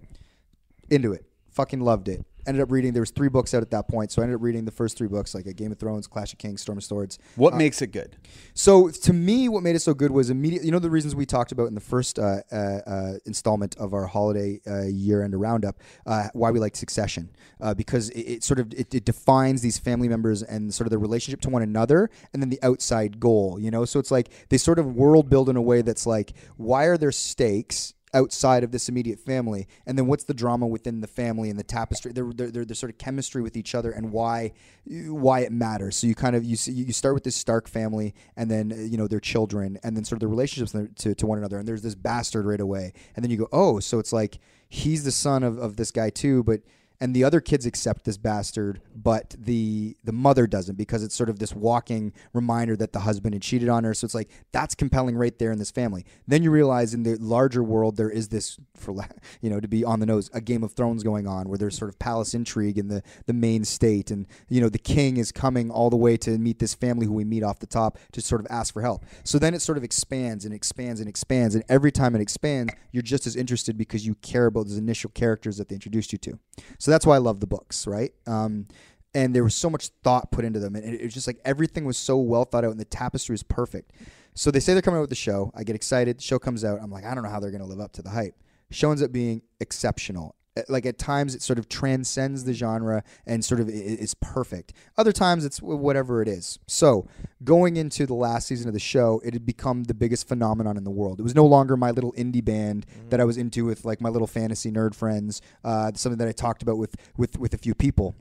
Into 0.90 1.14
it. 1.14 1.26
Fucking 1.52 1.82
loved 1.82 2.08
it. 2.08 2.26
Ended 2.46 2.62
up 2.62 2.72
reading. 2.72 2.92
There 2.92 3.02
was 3.02 3.12
three 3.12 3.30
books 3.30 3.54
out 3.54 3.62
at 3.62 3.72
that 3.72 3.88
point, 3.88 4.12
so 4.12 4.22
I 4.22 4.26
ended 4.26 4.36
up 4.36 4.42
reading 4.44 4.66
the 4.66 4.72
first 4.72 4.98
three 4.98 5.08
books, 5.08 5.34
like 5.34 5.46
a 5.46 5.54
Game 5.54 5.72
of 5.72 5.80
Thrones, 5.80 6.08
Clash 6.08 6.34
of 6.34 6.40
Kings, 6.40 6.62
Storm 6.62 6.78
of 6.78 6.84
Swords. 6.84 7.18
What 7.36 7.54
makes 7.54 7.82
it 7.82 7.88
good? 7.88 8.18
So 8.54 8.90
to 8.90 9.14
me, 9.14 9.48
what 9.48 9.64
made 9.64 9.76
it 9.76 9.80
so 9.80 9.94
good 9.94 10.12
was 10.12 10.30
immediate. 10.30 10.64
You 10.64 10.72
know 10.72 10.80
the 10.80 10.90
reasons 10.90 11.16
we 11.16 11.26
talked 11.26 11.52
about 11.54 11.68
in 11.68 11.76
the 11.76 11.82
first 11.82 12.20
uh, 12.20 12.42
uh, 12.52 12.56
uh, 12.56 13.14
installment 13.26 13.78
of 13.78 13.94
our 13.94 14.08
holiday 14.08 14.60
uh, 14.68 14.84
year-end 14.84 15.40
roundup, 15.40 15.78
uh, 16.06 16.28
why 16.34 16.52
we 16.52 16.60
like 16.60 16.76
Succession, 16.76 17.30
uh, 17.62 17.74
because 17.74 18.10
it, 18.10 18.22
it 18.22 18.44
sort 18.44 18.60
of 18.60 18.74
it, 18.74 18.94
it 18.94 19.06
defines 19.06 19.62
these 19.62 19.78
family 19.78 20.10
members 20.10 20.44
and 20.44 20.74
sort 20.74 20.86
of 20.86 20.90
their 20.90 21.00
relationship 21.00 21.40
to 21.42 21.50
one 21.50 21.62
another, 21.62 22.10
and 22.34 22.42
then 22.42 22.50
the 22.50 22.60
outside 22.62 23.20
goal. 23.20 23.58
You 23.60 23.72
know, 23.72 23.86
so 23.86 24.00
it's 24.00 24.12
like 24.12 24.30
they 24.50 24.58
sort 24.58 24.80
of 24.80 24.96
world 24.96 25.30
build 25.30 25.50
in 25.50 25.56
a 25.56 25.62
way 25.62 25.82
that's 25.82 26.06
like, 26.06 26.34
why 26.58 26.86
are 26.86 26.98
there 26.98 27.12
stakes? 27.12 27.94
Outside 28.14 28.64
of 28.64 28.72
this 28.72 28.90
immediate 28.90 29.20
family? 29.20 29.68
And 29.86 29.98
then 29.98 30.08
what's 30.08 30.24
the 30.24 30.34
drama 30.34 30.68
within 30.68 31.02
the 31.02 31.08
family 31.08 31.50
and 31.50 31.60
the 31.60 31.64
tapestry? 31.64 32.12
Their 32.12 32.32
their, 32.34 32.66
their, 32.66 32.76
sort 32.76 32.92
of 32.92 32.98
chemistry 32.98 33.42
with 33.42 33.56
each 33.58 33.76
other 33.76 33.92
and 33.92 34.12
why 34.12 34.54
why 34.86 35.42
it 35.42 35.52
matters. 35.52 35.96
So 35.96 36.08
you 36.08 36.16
kind 36.16 36.36
of 36.36 36.44
you 36.44 36.56
see, 36.56 36.72
you 36.72 36.94
start 36.94 37.14
with 37.14 37.24
this 37.24 37.36
stark 37.36 37.68
family 37.68 38.14
and 38.36 38.50
then 38.50 38.72
uh, 38.72 38.76
you 38.76 38.98
know 38.98 39.08
their 39.08 39.20
children 39.20 39.80
and 39.84 39.96
then 39.96 40.04
sort 40.04 40.18
of 40.18 40.22
the 40.22 40.28
relationships 40.28 40.76
to, 41.04 41.16
to 41.16 41.26
one 41.26 41.38
another. 41.38 41.58
And 41.58 41.68
there's 41.68 41.82
this 41.82 41.96
bastard 41.96 42.46
right 42.46 42.62
away. 42.62 42.94
And 43.16 43.24
then 43.24 43.32
you 43.32 43.38
go 43.38 43.50
oh 43.52 43.80
so 43.80 44.00
it's 44.00 44.14
like 44.14 44.40
he's 44.70 45.04
the 45.04 45.12
son 45.12 45.44
of, 45.44 45.58
of 45.58 45.78
this 45.78 45.92
guy 45.92 46.10
too 46.10 46.44
but 46.44 46.62
and 47.04 47.14
the 47.14 47.26
other 47.26 47.42
kids 47.42 47.66
accept 47.66 48.06
this 48.06 48.16
bastard, 48.16 48.80
but 48.96 49.36
the 49.38 49.98
the 50.06 50.14
mother 50.14 50.48
doesn't 50.48 50.78
because 50.78 51.04
it's 51.04 51.14
sort 51.14 51.30
of 51.30 51.38
this 51.38 51.54
walking 51.54 52.14
reminder 52.32 52.78
that 52.78 52.94
the 52.94 53.02
husband 53.02 53.36
had 53.36 53.42
cheated 53.42 53.68
on 53.68 53.84
her. 53.84 53.94
So 53.94 54.06
it's 54.06 54.16
like 54.16 54.30
that's 54.54 54.74
compelling 54.74 55.18
right 55.18 55.38
there 55.38 55.52
in 55.52 55.60
this 55.60 55.70
family. 55.70 56.06
Then 56.30 56.44
you 56.44 56.50
realize 56.50 56.94
in 56.94 57.04
the 57.04 57.18
larger 57.20 57.62
world 57.62 57.98
there 57.98 58.10
is 58.10 58.30
this, 58.30 58.58
for 58.74 58.96
you 59.42 59.50
know, 59.50 59.60
to 59.60 59.68
be 59.68 59.84
on 59.84 60.00
the 60.00 60.06
nose, 60.06 60.30
a 60.34 60.40
Game 60.40 60.64
of 60.64 60.72
Thrones 60.72 61.04
going 61.04 61.28
on 61.28 61.50
where 61.50 61.58
there's 61.58 61.78
sort 61.78 61.90
of 61.90 62.00
palace 62.00 62.34
intrigue 62.34 62.78
in 62.78 62.88
the 62.88 63.04
the 63.26 63.34
main 63.34 63.66
state, 63.66 64.10
and 64.10 64.26
you 64.48 64.62
know 64.62 64.70
the 64.70 64.80
king 64.80 65.18
is 65.18 65.34
coming 65.34 65.70
all 65.70 65.90
the 65.90 65.98
way 65.98 66.16
to 66.16 66.38
meet 66.38 66.60
this 66.60 66.74
family 66.74 67.06
who 67.06 67.12
we 67.12 67.26
meet 67.26 67.44
off 67.44 67.60
the 67.60 67.68
top 67.68 67.98
to 68.14 68.22
sort 68.22 68.40
of 68.40 68.48
ask 68.50 68.74
for 68.74 68.82
help. 68.82 69.04
So 69.26 69.38
then 69.38 69.54
it 69.54 69.62
sort 69.62 69.78
of 69.78 69.84
expands 69.84 70.46
and 70.46 70.54
expands 70.54 71.02
and 71.02 71.10
expands, 71.10 71.54
and 71.54 71.66
every 71.68 71.92
time 71.92 72.16
it 72.16 72.22
expands, 72.22 72.74
you're 72.94 73.04
just 73.04 73.28
as 73.28 73.36
interested 73.36 73.78
because 73.78 74.08
you 74.08 74.16
care 74.16 74.46
about 74.46 74.68
those 74.68 74.78
initial 74.78 75.10
characters 75.10 75.58
that 75.58 75.68
they 75.68 75.76
introduced 75.76 76.14
you 76.14 76.18
to. 76.20 76.40
So 76.80 76.93
that's 76.94 77.06
why 77.06 77.16
I 77.16 77.20
love 77.20 77.40
the 77.40 77.48
books, 77.48 77.88
right? 77.88 78.14
Um, 78.28 78.68
and 79.14 79.36
there 79.36 79.44
was 79.44 79.56
so 79.56 79.70
much 79.70 79.90
thought 80.04 80.32
put 80.32 80.46
into 80.46 80.60
them, 80.60 80.76
and 80.76 80.86
it, 80.86 81.02
it 81.02 81.04
was 81.04 81.14
just 81.14 81.28
like 81.28 81.40
everything 81.46 81.86
was 81.86 81.98
so 81.98 82.18
well 82.18 82.46
thought 82.46 82.64
out, 82.64 82.72
and 82.72 82.80
the 82.80 82.86
tapestry 82.86 83.34
was 83.34 83.44
perfect. 83.44 83.92
So 84.36 84.50
they 84.50 84.60
say 84.60 84.74
they're 84.74 84.82
coming 84.82 84.98
out 84.98 85.02
with 85.02 85.10
the 85.12 85.16
show. 85.16 85.52
I 85.56 85.64
get 85.64 85.76
excited. 85.76 86.18
The 86.18 86.24
show 86.24 86.40
comes 86.40 86.64
out. 86.64 86.80
I'm 86.82 86.92
like, 86.92 87.06
I 87.06 87.14
don't 87.14 87.24
know 87.24 87.30
how 87.30 87.40
they're 87.40 87.52
going 87.52 87.62
to 87.62 87.68
live 87.68 87.80
up 87.80 87.94
to 87.94 88.02
the 88.02 88.10
hype. 88.10 88.36
Show 88.72 88.90
ends 88.90 89.04
up 89.04 89.12
being 89.12 89.44
exceptional. 89.60 90.36
Uh, 90.56 90.62
Like 90.70 90.86
at 90.86 90.98
times 90.98 91.36
it 91.36 91.42
sort 91.42 91.60
of 91.60 91.68
transcends 91.70 92.44
the 92.44 92.54
genre 92.54 93.04
and 93.26 93.44
sort 93.44 93.60
of 93.60 93.70
is 93.70 94.14
perfect. 94.16 94.74
Other 94.98 95.12
times 95.12 95.46
it's 95.46 95.62
whatever 95.62 96.22
it 96.22 96.28
is. 96.28 96.60
So 96.68 97.08
going 97.44 97.78
into 97.78 98.06
the 98.06 98.14
last 98.14 98.48
season 98.48 98.68
of 98.68 98.74
the 98.74 98.80
show, 98.80 99.22
it 99.26 99.34
had 99.34 99.46
become 99.46 99.84
the 99.86 99.94
biggest 99.94 100.28
phenomenon 100.28 100.78
in 100.78 100.84
the 100.84 100.92
world. 100.92 101.20
It 101.20 101.24
was 101.24 101.36
no 101.36 101.46
longer 101.46 101.76
my 101.78 101.92
little 101.92 102.14
indie 102.14 102.44
band 102.44 102.86
that 103.10 103.20
I 103.20 103.24
was 103.26 103.38
into 103.38 103.66
with 103.66 103.86
like 103.86 104.02
my 104.02 104.10
little 104.10 104.28
fantasy 104.28 104.72
nerd 104.72 104.96
friends. 104.96 105.42
Uh, 105.64 105.92
something 105.96 106.18
that 106.20 106.28
I 106.28 106.34
talked 106.34 106.62
about 106.62 106.78
with 106.78 106.96
with 107.18 107.40
with 107.40 107.54
a 107.54 107.58
few 107.58 107.74
people 107.76 108.16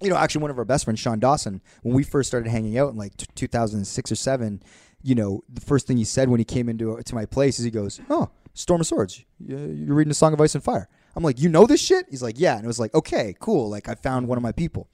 you 0.00 0.10
know, 0.10 0.16
actually 0.16 0.42
one 0.42 0.50
of 0.50 0.58
our 0.58 0.64
best 0.64 0.84
friends, 0.84 0.98
Sean 0.98 1.20
Dawson, 1.20 1.62
when 1.82 1.94
we 1.94 2.02
first 2.02 2.26
started 2.26 2.50
hanging 2.50 2.76
out 2.76 2.90
in 2.90 2.96
like 2.96 3.16
t- 3.16 3.26
2006 3.36 4.10
or 4.10 4.14
seven, 4.16 4.60
you 5.00 5.14
know, 5.14 5.42
the 5.48 5.60
first 5.60 5.86
thing 5.86 5.96
he 5.96 6.02
said 6.02 6.28
when 6.28 6.40
he 6.40 6.44
came 6.44 6.68
into 6.68 7.00
to 7.00 7.14
my 7.14 7.24
place 7.24 7.60
is 7.60 7.64
he 7.64 7.70
goes, 7.70 8.00
"Oh, 8.10 8.30
Storm 8.52 8.80
of 8.80 8.86
Swords, 8.88 9.24
you're 9.38 9.94
reading 9.94 10.10
a 10.10 10.14
Song 10.14 10.32
of 10.32 10.40
Ice 10.40 10.56
and 10.56 10.64
Fire." 10.64 10.88
I'm 11.14 11.22
like, 11.22 11.40
"You 11.40 11.48
know 11.48 11.66
this 11.66 11.80
shit?" 11.80 12.06
He's 12.10 12.22
like, 12.22 12.38
"Yeah," 12.38 12.56
and 12.56 12.64
it 12.64 12.66
was 12.66 12.80
like, 12.80 12.94
"Okay, 12.94 13.34
cool." 13.40 13.68
Like 13.68 13.88
I 13.88 13.94
found 13.94 14.28
one 14.28 14.38
of 14.38 14.42
my 14.42 14.52
people. 14.52 14.88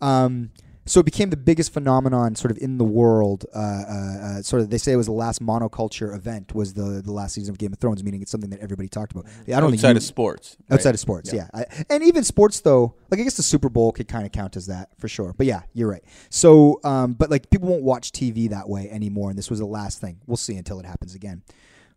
Um, 0.00 0.50
so 0.86 1.00
it 1.00 1.04
became 1.04 1.30
the 1.30 1.36
biggest 1.38 1.72
phenomenon 1.72 2.34
sort 2.34 2.50
of 2.50 2.58
in 2.58 2.76
the 2.76 2.84
world. 2.84 3.46
Uh, 3.54 3.58
uh, 3.58 4.18
uh, 4.38 4.42
sort 4.42 4.60
of, 4.60 4.68
they 4.68 4.76
say 4.76 4.92
it 4.92 4.96
was 4.96 5.06
the 5.06 5.12
last 5.12 5.40
monoculture 5.42 6.14
event. 6.14 6.54
Was 6.54 6.74
the 6.74 7.00
the 7.02 7.10
last 7.12 7.32
season 7.34 7.52
of 7.54 7.58
Game 7.58 7.72
of 7.72 7.78
Thrones, 7.78 8.04
meaning 8.04 8.20
it's 8.20 8.30
something 8.30 8.50
that 8.50 8.60
everybody 8.60 8.88
talked 8.88 9.12
about. 9.12 9.24
I 9.26 9.60
don't 9.60 9.70
think 9.70 9.80
outside 9.80 9.90
you- 9.92 9.96
of 9.96 10.02
sports. 10.02 10.58
outside 10.70 10.90
right? 10.90 10.94
of 10.94 11.00
sports 11.00 11.32
yeah, 11.32 11.48
I, 11.54 11.64
and 11.88 12.02
even 12.02 12.22
sports 12.22 12.60
though 12.60 12.94
like 13.10 13.18
i 13.20 13.22
guess 13.22 13.36
the 13.36 13.42
super 13.42 13.68
bowl 13.70 13.92
could 13.92 14.08
kind 14.08 14.26
of 14.26 14.32
count 14.32 14.56
as 14.56 14.66
that 14.66 14.90
for 14.98 15.08
sure 15.08 15.34
but 15.36 15.46
yeah 15.46 15.62
you're 15.72 15.88
right 15.88 16.04
so 16.30 16.80
um, 16.84 17.14
but 17.14 17.30
like 17.30 17.48
people 17.50 17.68
won't 17.68 17.82
watch 17.82 18.12
tv 18.12 18.50
that 18.50 18.68
way 18.68 18.90
anymore 18.90 19.30
and 19.30 19.38
this 19.38 19.48
was 19.50 19.58
the 19.60 19.66
last 19.66 20.00
thing 20.00 20.20
we'll 20.26 20.36
see 20.36 20.56
until 20.56 20.78
it 20.80 20.86
happens 20.86 21.14
again 21.14 21.42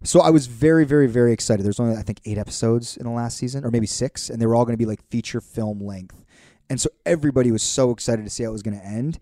so 0.03 0.21
i 0.21 0.29
was 0.29 0.47
very 0.47 0.85
very 0.85 1.07
very 1.07 1.33
excited. 1.33 1.65
There's 1.65 1.79
only 1.79 1.95
i 1.95 2.01
think 2.01 2.21
eight 2.25 2.37
episodes 2.37 2.97
in 2.97 3.03
the 3.03 3.11
last 3.11 3.37
season 3.37 3.65
or 3.65 3.71
maybe 3.71 3.87
six 3.87 4.29
and 4.29 4.41
they 4.41 4.45
were 4.45 4.55
all 4.55 4.65
going 4.65 4.73
to 4.73 4.77
be 4.77 4.85
like 4.85 5.01
feature 5.09 5.41
film 5.41 5.79
length. 5.81 6.23
And 6.69 6.79
so 6.81 6.89
everybody 7.05 7.51
was 7.51 7.63
so 7.63 7.91
excited 7.91 8.25
to 8.25 8.29
see 8.29 8.43
how 8.43 8.49
it 8.49 8.53
was 8.53 8.61
going 8.61 8.77
to 8.77 8.85
end. 8.85 9.19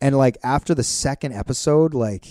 And 0.00 0.16
like 0.16 0.36
after 0.42 0.74
the 0.74 0.84
second 0.84 1.32
episode 1.32 1.94
like 1.94 2.26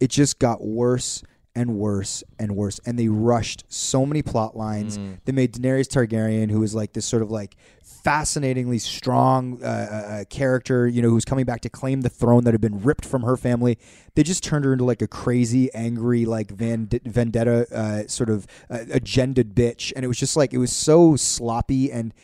it 0.00 0.10
just 0.10 0.38
got 0.38 0.62
worse 0.64 1.22
and 1.58 1.74
worse 1.74 2.22
and 2.38 2.54
worse. 2.54 2.78
And 2.86 2.96
they 2.96 3.08
rushed 3.08 3.64
so 3.68 4.06
many 4.06 4.22
plot 4.22 4.56
lines. 4.56 4.96
They 5.24 5.32
made 5.32 5.52
Daenerys 5.52 5.88
Targaryen, 5.88 6.50
who 6.50 6.60
was 6.60 6.72
like 6.72 6.92
this 6.92 7.04
sort 7.04 7.20
of 7.20 7.32
like 7.32 7.56
fascinatingly 7.82 8.78
strong 8.78 9.60
uh, 9.60 9.66
uh, 9.66 9.94
uh, 10.12 10.24
character, 10.30 10.86
you 10.86 11.02
know, 11.02 11.10
who's 11.10 11.24
coming 11.24 11.44
back 11.44 11.60
to 11.62 11.68
claim 11.68 12.02
the 12.02 12.08
throne 12.08 12.44
that 12.44 12.54
had 12.54 12.60
been 12.60 12.80
ripped 12.80 13.04
from 13.04 13.22
her 13.22 13.36
family. 13.36 13.76
They 14.14 14.22
just 14.22 14.44
turned 14.44 14.64
her 14.64 14.72
into 14.72 14.84
like 14.84 15.02
a 15.02 15.08
crazy, 15.08 15.68
angry, 15.74 16.24
like 16.24 16.52
van- 16.52 16.88
vendetta 17.04 17.66
uh, 17.74 18.06
sort 18.06 18.30
of 18.30 18.46
uh, 18.70 18.78
agendaed 18.90 19.52
bitch. 19.54 19.92
And 19.96 20.04
it 20.04 20.08
was 20.08 20.18
just 20.18 20.36
like, 20.36 20.52
it 20.52 20.58
was 20.58 20.72
so 20.72 21.16
sloppy 21.16 21.90
and 21.90 22.14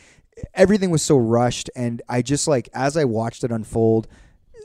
everything 0.54 0.90
was 0.90 1.02
so 1.02 1.16
rushed. 1.16 1.70
And 1.74 2.02
I 2.08 2.22
just 2.22 2.46
like, 2.46 2.68
as 2.72 2.96
I 2.96 3.04
watched 3.04 3.42
it 3.42 3.50
unfold, 3.50 4.06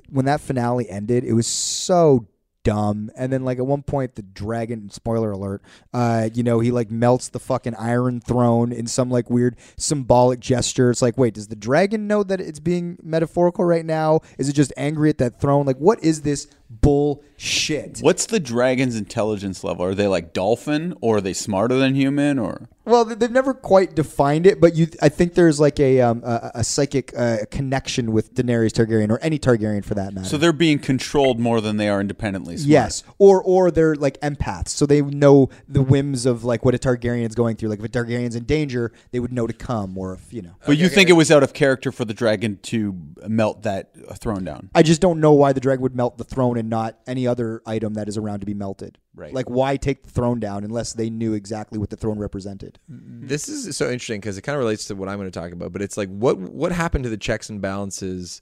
when 0.09 0.25
that 0.25 0.41
finale 0.41 0.87
ended, 0.87 1.23
it 1.23 1.33
was 1.33 1.47
so 1.47 2.27
dumb. 2.69 3.09
And 3.15 3.33
then 3.33 3.43
like 3.43 3.57
at 3.57 3.65
one 3.65 3.81
point, 3.81 4.13
the 4.13 4.21
dragon 4.21 4.91
spoiler 4.91 5.31
alert, 5.31 5.63
uh, 5.91 6.29
you 6.33 6.43
know, 6.43 6.59
he 6.59 6.69
like 6.69 6.91
melts 6.91 7.29
the 7.29 7.39
fucking 7.39 7.73
Iron 7.75 8.21
Throne 8.21 8.71
in 8.71 8.85
some 8.85 9.09
like 9.09 9.27
weird 9.29 9.55
symbolic 9.75 10.39
gesture. 10.39 10.91
It's 10.91 11.01
like, 11.01 11.17
wait, 11.17 11.33
does 11.33 11.47
the 11.47 11.55
dragon 11.55 12.05
know 12.05 12.21
that 12.21 12.39
it's 12.39 12.59
being 12.59 12.99
metaphorical 13.01 13.65
right 13.65 13.85
now? 13.85 14.19
Is 14.37 14.49
it 14.49 14.53
just 14.53 14.71
angry 14.77 15.09
at 15.09 15.17
that 15.17 15.41
throne? 15.41 15.65
Like, 15.65 15.77
what 15.77 16.03
is 16.03 16.21
this 16.21 16.47
bullshit? 16.69 17.99
What's 17.99 18.25
the 18.25 18.39
dragon's 18.39 18.95
intelligence 18.95 19.63
level? 19.63 19.85
Are 19.85 19.95
they 19.95 20.07
like 20.07 20.33
dolphin, 20.33 20.95
or 21.01 21.17
are 21.17 21.21
they 21.21 21.33
smarter 21.33 21.75
than 21.77 21.95
human, 21.95 22.37
or 22.39 22.69
Well, 22.85 23.05
they've 23.05 23.31
never 23.31 23.53
quite 23.53 23.95
defined 23.95 24.45
it, 24.45 24.59
but 24.59 24.75
you, 24.75 24.87
I 25.01 25.09
think 25.09 25.33
there's 25.35 25.59
like 25.59 25.79
a 25.79 26.01
um, 26.01 26.21
a, 26.25 26.51
a 26.55 26.63
psychic 26.63 27.13
uh, 27.17 27.37
connection 27.51 28.11
with 28.11 28.33
Daenerys 28.33 28.71
Targaryen 28.71 29.09
or 29.09 29.19
any 29.21 29.39
Targaryen 29.39 29.83
for 29.83 29.95
that 29.95 30.13
matter. 30.13 30.27
so 30.27 30.37
they're 30.37 30.53
being 30.53 30.79
controlled 30.79 31.39
more 31.39 31.61
than 31.61 31.77
they 31.77 31.89
are 31.89 32.01
independently? 32.01 32.57
Smart. 32.57 32.69
Yes, 32.69 33.03
or 33.17 33.41
or 33.41 33.71
they're 33.71 33.95
like 33.95 34.19
empaths, 34.21 34.69
so 34.69 34.85
they 34.85 35.01
know 35.01 35.49
the 35.67 35.81
whims 35.81 36.25
of 36.25 36.43
like 36.43 36.65
what 36.65 36.75
a 36.75 36.77
Targaryen's 36.79 37.35
going 37.35 37.55
through. 37.55 37.69
Like 37.69 37.79
if 37.79 37.85
a 37.85 37.89
Targaryen's 37.89 38.35
in 38.35 38.45
danger, 38.45 38.91
they 39.11 39.19
would 39.19 39.31
know 39.33 39.47
to 39.47 39.53
come, 39.53 39.97
or 39.97 40.13
if 40.13 40.33
you 40.33 40.41
know. 40.41 40.55
But 40.65 40.77
you 40.77 40.89
think 40.89 41.09
it 41.09 41.13
was 41.13 41.31
out 41.31 41.43
of 41.43 41.53
character 41.53 41.91
for 41.91 42.05
the 42.05 42.13
dragon 42.13 42.57
to 42.63 42.95
melt 43.27 43.63
that 43.63 43.91
uh, 44.07 44.13
throne 44.15 44.43
down? 44.43 44.69
I 44.75 44.83
just 44.83 45.01
don't 45.01 45.19
know 45.19 45.33
why 45.33 45.53
the 45.53 45.59
dragon 45.59 45.81
would 45.83 45.95
melt 45.95 46.17
the 46.17 46.23
throne 46.23 46.57
and 46.59 46.69
not 46.69 46.99
any 47.07 47.25
other 47.25 47.61
item 47.65 47.95
that 47.95 48.07
is 48.07 48.17
around 48.17 48.41
to 48.41 48.45
be 48.45 48.53
melted. 48.53 48.99
Right. 49.15 49.33
Like 49.33 49.49
why 49.49 49.77
take 49.77 50.03
the 50.03 50.09
throne 50.09 50.39
down 50.39 50.63
unless 50.63 50.93
they 50.93 51.09
knew 51.09 51.33
exactly 51.33 51.79
what 51.79 51.89
the 51.89 51.97
throne 51.97 52.19
represented? 52.19 52.79
Mm-hmm. 52.91 53.27
This 53.27 53.49
is 53.49 53.75
so 53.75 53.85
interesting 53.85 54.19
because 54.21 54.37
it 54.37 54.43
kind 54.43 54.55
of 54.55 54.59
relates 54.59 54.85
to 54.85 54.95
what 54.95 55.09
I'm 55.09 55.17
going 55.17 55.31
to 55.31 55.39
talk 55.39 55.51
about. 55.51 55.71
But 55.71 55.81
it's 55.81 55.97
like 55.97 56.09
what 56.09 56.37
what 56.37 56.71
happened 56.71 57.05
to 57.05 57.09
the 57.09 57.17
checks 57.17 57.49
and 57.49 57.61
balances 57.61 58.41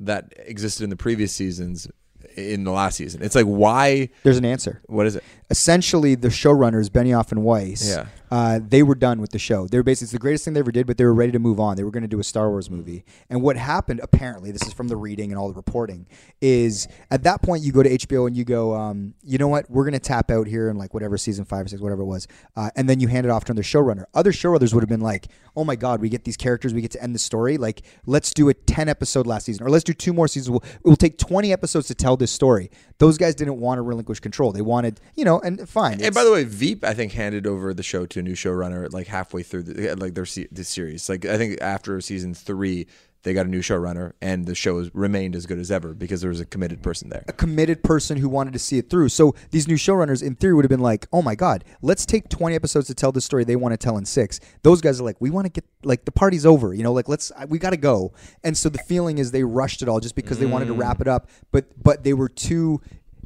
that 0.00 0.34
existed 0.38 0.84
in 0.84 0.90
the 0.90 0.96
previous 0.96 1.32
seasons 1.32 1.88
in 2.36 2.64
the 2.64 2.70
last 2.72 2.96
season? 2.96 3.22
It's 3.22 3.34
like 3.34 3.46
why? 3.46 4.10
There's 4.22 4.38
an 4.38 4.44
answer. 4.44 4.82
What 4.86 5.06
is 5.06 5.16
it? 5.16 5.24
Essentially, 5.50 6.14
the 6.14 6.28
showrunners 6.28 6.88
Benioff 6.90 7.32
and 7.32 7.42
Weiss, 7.42 7.88
Yeah. 7.88 8.06
Uh, 8.34 8.58
they 8.60 8.82
were 8.82 8.96
done 8.96 9.20
with 9.20 9.30
the 9.30 9.38
show. 9.38 9.68
They 9.68 9.78
were 9.78 9.84
basically 9.84 10.06
it's 10.06 10.12
the 10.12 10.18
greatest 10.18 10.44
thing 10.44 10.54
they 10.54 10.60
ever 10.60 10.72
did, 10.72 10.88
but 10.88 10.98
they 10.98 11.04
were 11.04 11.14
ready 11.14 11.30
to 11.30 11.38
move 11.38 11.60
on. 11.60 11.76
They 11.76 11.84
were 11.84 11.92
going 11.92 12.02
to 12.02 12.08
do 12.08 12.18
a 12.18 12.24
Star 12.24 12.50
Wars 12.50 12.68
movie. 12.68 13.04
And 13.30 13.42
what 13.42 13.56
happened, 13.56 14.00
apparently, 14.02 14.50
this 14.50 14.62
is 14.66 14.72
from 14.72 14.88
the 14.88 14.96
reading 14.96 15.30
and 15.30 15.38
all 15.38 15.46
the 15.46 15.54
reporting, 15.54 16.08
is 16.40 16.88
at 17.12 17.22
that 17.22 17.42
point 17.42 17.62
you 17.62 17.70
go 17.70 17.84
to 17.84 17.96
HBO 17.96 18.26
and 18.26 18.36
you 18.36 18.44
go, 18.44 18.74
um, 18.74 19.14
you 19.22 19.38
know 19.38 19.46
what, 19.46 19.70
we're 19.70 19.84
going 19.84 19.92
to 19.92 20.00
tap 20.00 20.32
out 20.32 20.48
here 20.48 20.68
in 20.68 20.76
like 20.76 20.92
whatever 20.92 21.16
season 21.16 21.44
five 21.44 21.66
or 21.66 21.68
six, 21.68 21.80
whatever 21.80 22.02
it 22.02 22.06
was, 22.06 22.26
uh, 22.56 22.70
and 22.74 22.88
then 22.90 22.98
you 22.98 23.06
hand 23.06 23.24
it 23.24 23.30
off 23.30 23.44
to 23.44 23.52
another 23.52 23.62
showrunner. 23.62 24.06
Other 24.14 24.32
showrunners 24.32 24.74
would 24.74 24.82
have 24.82 24.88
been 24.88 25.00
like, 25.00 25.28
oh 25.54 25.62
my 25.62 25.76
god, 25.76 26.00
we 26.00 26.08
get 26.08 26.24
these 26.24 26.36
characters, 26.36 26.74
we 26.74 26.80
get 26.80 26.90
to 26.90 27.02
end 27.04 27.14
the 27.14 27.20
story. 27.20 27.56
Like, 27.56 27.82
let's 28.04 28.34
do 28.34 28.48
a 28.48 28.54
ten 28.54 28.88
episode 28.88 29.28
last 29.28 29.46
season, 29.46 29.64
or 29.64 29.70
let's 29.70 29.84
do 29.84 29.92
two 29.92 30.12
more 30.12 30.26
seasons. 30.26 30.50
We'll, 30.50 30.64
it 30.64 30.88
will 30.88 30.96
take 30.96 31.18
twenty 31.18 31.52
episodes 31.52 31.86
to 31.86 31.94
tell 31.94 32.16
this 32.16 32.32
story. 32.32 32.68
Those 32.98 33.16
guys 33.16 33.36
didn't 33.36 33.60
want 33.60 33.78
to 33.78 33.82
relinquish 33.82 34.18
control. 34.18 34.50
They 34.50 34.62
wanted, 34.62 35.00
you 35.14 35.24
know, 35.24 35.38
and 35.38 35.68
fine. 35.68 36.00
And 36.00 36.12
by 36.12 36.24
the 36.24 36.32
way, 36.32 36.42
Veep 36.42 36.82
I 36.84 36.94
think 36.94 37.12
handed 37.12 37.46
over 37.46 37.72
the 37.72 37.84
show 37.84 38.06
to 38.06 38.23
new 38.24 38.34
showrunner 38.34 38.92
like 38.92 39.06
halfway 39.06 39.42
through 39.42 39.64
the, 39.64 39.94
like 39.96 40.14
their 40.14 40.26
se- 40.26 40.48
the 40.50 40.64
series. 40.64 41.08
Like 41.08 41.24
I 41.24 41.36
think 41.36 41.60
after 41.60 42.00
season 42.00 42.34
three, 42.34 42.86
they 43.24 43.32
got 43.32 43.46
a 43.46 43.48
new 43.48 43.60
showrunner, 43.60 44.12
and 44.20 44.46
the 44.46 44.54
show 44.54 44.78
has 44.78 44.94
remained 44.94 45.34
as 45.34 45.46
good 45.46 45.58
as 45.58 45.70
ever 45.70 45.94
because 45.94 46.20
there 46.20 46.28
was 46.28 46.40
a 46.40 46.44
committed 46.44 46.82
person 46.82 47.08
there. 47.08 47.24
a 47.26 47.32
committed 47.32 47.82
person 47.82 48.18
who 48.18 48.28
wanted 48.28 48.52
to 48.52 48.58
see 48.58 48.78
it 48.78 48.90
through. 48.90 49.08
So 49.08 49.34
these 49.50 49.66
new 49.66 49.76
showrunners, 49.76 50.22
in 50.22 50.36
theory, 50.36 50.54
would 50.54 50.64
have 50.64 50.70
been 50.70 50.80
like, 50.80 51.06
"Oh 51.12 51.22
my 51.22 51.34
god, 51.34 51.64
let's 51.80 52.06
take 52.06 52.28
20 52.28 52.54
episodes 52.54 52.86
to 52.88 52.94
tell 52.94 53.12
the 53.12 53.22
story 53.22 53.44
they 53.44 53.56
want 53.56 53.72
to 53.72 53.78
tell 53.78 53.96
in 53.96 54.04
six. 54.04 54.40
Those 54.62 54.80
guys 54.80 55.00
are 55.00 55.04
like, 55.04 55.20
"We 55.20 55.30
want 55.30 55.46
to 55.46 55.50
get 55.50 55.64
like 55.82 56.04
the 56.04 56.12
party's 56.12 56.44
over, 56.44 56.74
you 56.74 56.82
know, 56.82 56.92
like 56.92 57.08
let's 57.08 57.32
we 57.48 57.58
got 57.58 57.70
to 57.70 57.78
go." 57.78 58.12
And 58.44 58.56
so 58.56 58.68
the 58.68 58.78
feeling 58.78 59.18
is 59.18 59.30
they 59.30 59.44
rushed 59.44 59.80
it 59.82 59.88
all 59.88 60.00
just 60.00 60.14
because 60.14 60.38
they 60.38 60.46
wanted 60.46 60.66
to 60.66 60.74
mm. 60.74 60.80
wrap 60.80 61.00
it 61.00 61.08
up, 61.08 61.28
but 61.50 61.66
but 61.82 62.04
they 62.04 62.12
were 62.12 62.28
too. 62.28 62.80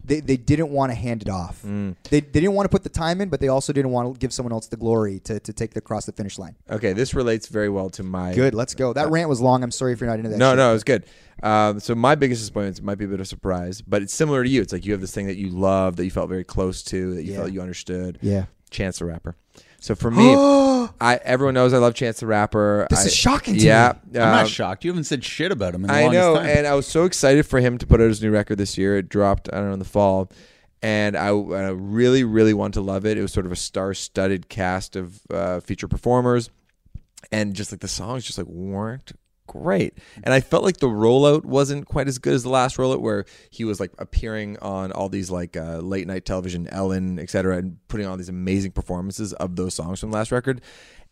They, 0.09 0.21
they 0.21 0.37
didn't 0.37 0.71
want 0.71 0.91
to 0.91 0.95
hand 0.97 1.23
it 1.23 1.29
off. 1.29 1.62
They, 1.62 1.95
they 2.11 2.21
didn't 2.21 2.55
want 2.55 2.65
to 2.65 2.71
put 2.71 2.83
the 2.83 2.88
time 2.88 3.21
in, 3.21 3.29
but 3.29 3.41
they 3.41 3.49
also 3.49 3.73
didn't 3.73 3.91
want 3.93 4.12
to 4.15 4.19
give 4.19 4.33
someone 4.33 4.53
else 4.53 4.67
the 4.67 4.77
glory 4.77 5.21
to, 5.21 5.38
to 5.38 5.53
take 5.53 5.75
the 5.75 5.79
across 5.79 6.07
the 6.07 6.12
finish 6.12 6.38
line. 6.38 6.57
Okay, 6.71 6.93
this 6.93 7.15
relates 7.15 7.47
very 7.47 7.69
well 7.69 7.88
to 7.91 8.03
my 8.03 8.35
Good, 8.35 8.55
let's 8.55 8.75
go. 8.75 8.93
That 8.93 9.11
rant 9.11 9.29
was 9.29 9.41
long. 9.41 9.62
I'm 9.62 9.71
sorry 9.71 9.93
if 9.93 10.00
you're 10.00 10.11
not 10.11 10.19
into 10.19 10.31
that. 10.31 10.38
No, 10.38 10.50
shit. 10.50 10.57
no, 10.57 10.71
it 10.71 10.73
was 10.73 10.85
good. 10.85 11.05
Um, 11.43 11.79
so 11.79 11.95
my 11.95 12.15
biggest 12.17 12.41
disappointment 12.41 12.83
might 12.83 12.97
be 12.99 13.05
a 13.05 13.09
bit 13.09 13.15
of 13.15 13.21
a 13.21 13.25
surprise, 13.25 13.81
but 13.81 14.03
it's 14.03 14.12
similar 14.12 14.43
to 14.43 14.49
you. 14.50 14.61
It's 14.61 14.73
like 14.73 14.85
you 14.85 14.93
have 14.93 15.00
this 15.00 15.15
thing 15.15 15.27
that 15.29 15.37
you 15.37 15.50
love, 15.50 15.97
that 15.97 16.05
you 16.05 16.11
felt 16.11 16.29
very 16.29 16.45
close 16.45 16.83
to, 16.85 17.15
that 17.15 17.23
you 17.25 17.33
Yeah. 17.33 17.38
felt 17.38 17.53
you 17.53 17.61
understood. 17.61 18.19
Yeah. 18.23 18.47
Chance 18.71 18.99
the 18.99 19.05
Rapper. 19.05 19.37
So 19.80 19.94
for 19.94 20.11
me, 20.11 20.35
I 21.00 21.20
everyone 21.23 21.54
knows 21.54 21.73
I 21.73 21.78
love 21.78 21.94
Chance 21.94 22.20
the 22.20 22.26
Rapper. 22.26 22.87
This 22.90 23.04
I- 23.04 23.06
is 23.06 23.14
shocking 23.14 23.54
to 23.54 23.61
yeah, 23.61 23.94
me. 24.11 24.18
I'm 24.20 24.28
um, 24.28 24.35
not 24.35 24.49
shocked. 24.49 24.85
You 24.85 24.90
haven't 24.90 25.04
said 25.04 25.25
shit 25.25 25.52
about 25.52 25.75
him 25.75 25.82
in 25.85 25.88
the 25.88 25.94
I 25.94 26.08
know, 26.08 26.37
time. 26.37 26.47
and 26.47 26.66
I 26.66 26.75
was 26.75 26.87
so 26.87 27.04
excited 27.04 27.47
for 27.47 27.61
him 27.61 27.78
to 27.78 27.87
put 27.87 28.00
out 28.00 28.08
his 28.08 28.23
new 28.23 28.30
record 28.30 28.58
this 28.58 28.76
year. 28.76 28.97
It 28.99 29.08
dropped, 29.08 29.49
I 29.52 29.56
don't 29.56 29.68
know, 29.68 29.73
in 29.75 29.78
the 29.78 29.85
fall, 29.85 30.30
and 30.82 31.16
I, 31.16 31.28
I 31.28 31.70
really, 31.70 32.25
really 32.25 32.54
want 32.54 32.75
to 32.75 32.80
love 32.80 33.06
it. 33.06 33.16
It 33.16 33.23
was 33.23 33.32
sort 33.32 33.47
of 33.47 33.52
a 33.52 33.56
star-studded 33.56 34.49
cast 34.49 34.97
of 34.97 35.20
uh, 35.30 35.61
feature 35.61 35.88
performers, 35.88 36.50
and 37.30 37.54
just 37.54 37.73
like 37.73 37.80
the 37.80 37.88
songs, 37.88 38.25
just 38.25 38.38
like 38.38 38.49
weren't 38.49 39.12
great. 39.49 39.99
And 40.23 40.33
I 40.33 40.40
felt 40.40 40.62
like 40.62 40.76
the 40.76 40.87
rollout 40.87 41.45
wasn't 41.45 41.87
quite 41.87 42.07
as 42.07 42.19
good 42.19 42.35
as 42.35 42.45
the 42.45 42.49
last 42.50 42.76
rollout, 42.76 43.00
where 43.00 43.25
he 43.50 43.64
was 43.64 43.81
like 43.81 43.90
appearing 43.99 44.57
on 44.59 44.93
all 44.93 45.09
these 45.09 45.31
like 45.31 45.57
uh, 45.57 45.78
late 45.78 46.07
night 46.07 46.25
television, 46.25 46.69
Ellen, 46.69 47.19
etc., 47.19 47.57
and 47.57 47.78
putting 47.88 48.07
on 48.07 48.19
these 48.19 48.28
amazing 48.28 48.71
performances 48.71 49.33
of 49.33 49.57
those 49.57 49.75
songs 49.75 49.99
from 49.99 50.12
the 50.12 50.17
last 50.17 50.31
record. 50.31 50.61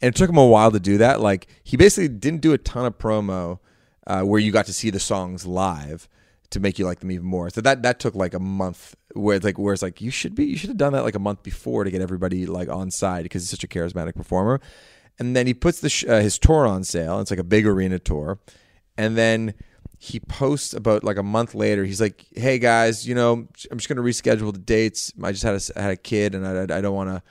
And 0.01 0.15
it 0.15 0.17
took 0.17 0.31
him 0.31 0.37
a 0.37 0.47
while 0.47 0.71
to 0.71 0.79
do 0.79 0.99
that. 0.99 1.21
Like 1.21 1.49
he 1.65 1.77
basically 1.77 2.09
didn't 2.09 2.43
do 2.43 2.53
a 2.53 2.59
ton 2.59 2.87
of 2.87 2.99
promo 2.99 3.59
uh, 4.07 4.23
where 4.23 4.39
you 4.39 4.53
got 4.53 4.67
to 4.67 4.73
see 4.73 4.91
the 4.91 5.01
songs 5.01 5.47
live 5.47 6.09
to 6.51 6.61
make 6.61 6.79
you 6.79 6.87
like 6.87 7.01
them 7.01 7.11
even 7.11 7.27
more. 7.27 7.51
So 7.51 7.61
that 7.63 7.83
that 7.83 7.99
took 7.99 8.15
like 8.15 8.35
a 8.35 8.39
month. 8.39 8.95
Where 9.15 9.37
it's 9.37 9.45
like 9.47 9.59
where 9.59 9.73
it's 9.73 9.83
like 9.83 10.03
you 10.03 10.11
should 10.11 10.35
be 10.35 10.45
you 10.45 10.59
should 10.59 10.69
have 10.69 10.77
done 10.77 10.93
that 10.93 11.03
like 11.03 11.15
a 11.15 11.19
month 11.19 11.43
before 11.43 11.85
to 11.85 11.91
get 11.91 12.03
everybody 12.03 12.45
like 12.45 12.69
on 12.69 12.91
side 12.91 13.23
because 13.23 13.43
he's 13.43 13.51
such 13.51 13.65
a 13.65 13.69
charismatic 13.69 14.15
performer. 14.15 14.61
And 15.19 15.35
then 15.35 15.47
he 15.47 15.55
puts 15.55 15.81
the 15.81 15.89
sh- 15.89 16.05
uh, 16.05 16.21
his 16.21 16.39
tour 16.39 16.67
on 16.67 16.85
sale. 16.85 17.21
It's 17.21 17.31
like 17.31 17.41
a 17.41 17.45
big 17.45 17.67
arena 17.67 17.99
tour, 17.99 18.39
and 18.99 19.17
then 19.17 19.55
he 19.99 20.21
posts 20.21 20.75
about 20.75 21.05
like 21.05 21.17
a 21.17 21.23
month 21.23 21.55
later. 21.55 21.85
He's 21.85 22.01
like, 22.01 22.27
"Hey 22.33 22.59
guys, 22.59 23.09
you 23.09 23.15
know, 23.15 23.49
I'm 23.71 23.79
just 23.79 23.89
gonna 23.89 24.03
reschedule 24.03 24.53
the 24.53 24.59
dates. 24.59 25.13
I 25.23 25.33
just 25.33 25.43
had 25.43 25.55
a, 25.55 25.81
had 25.81 25.91
a 25.93 25.97
kid, 25.97 26.35
and 26.35 26.47
I, 26.47 26.77
I 26.77 26.81
don't 26.81 26.95
want 26.95 27.11
to." 27.11 27.23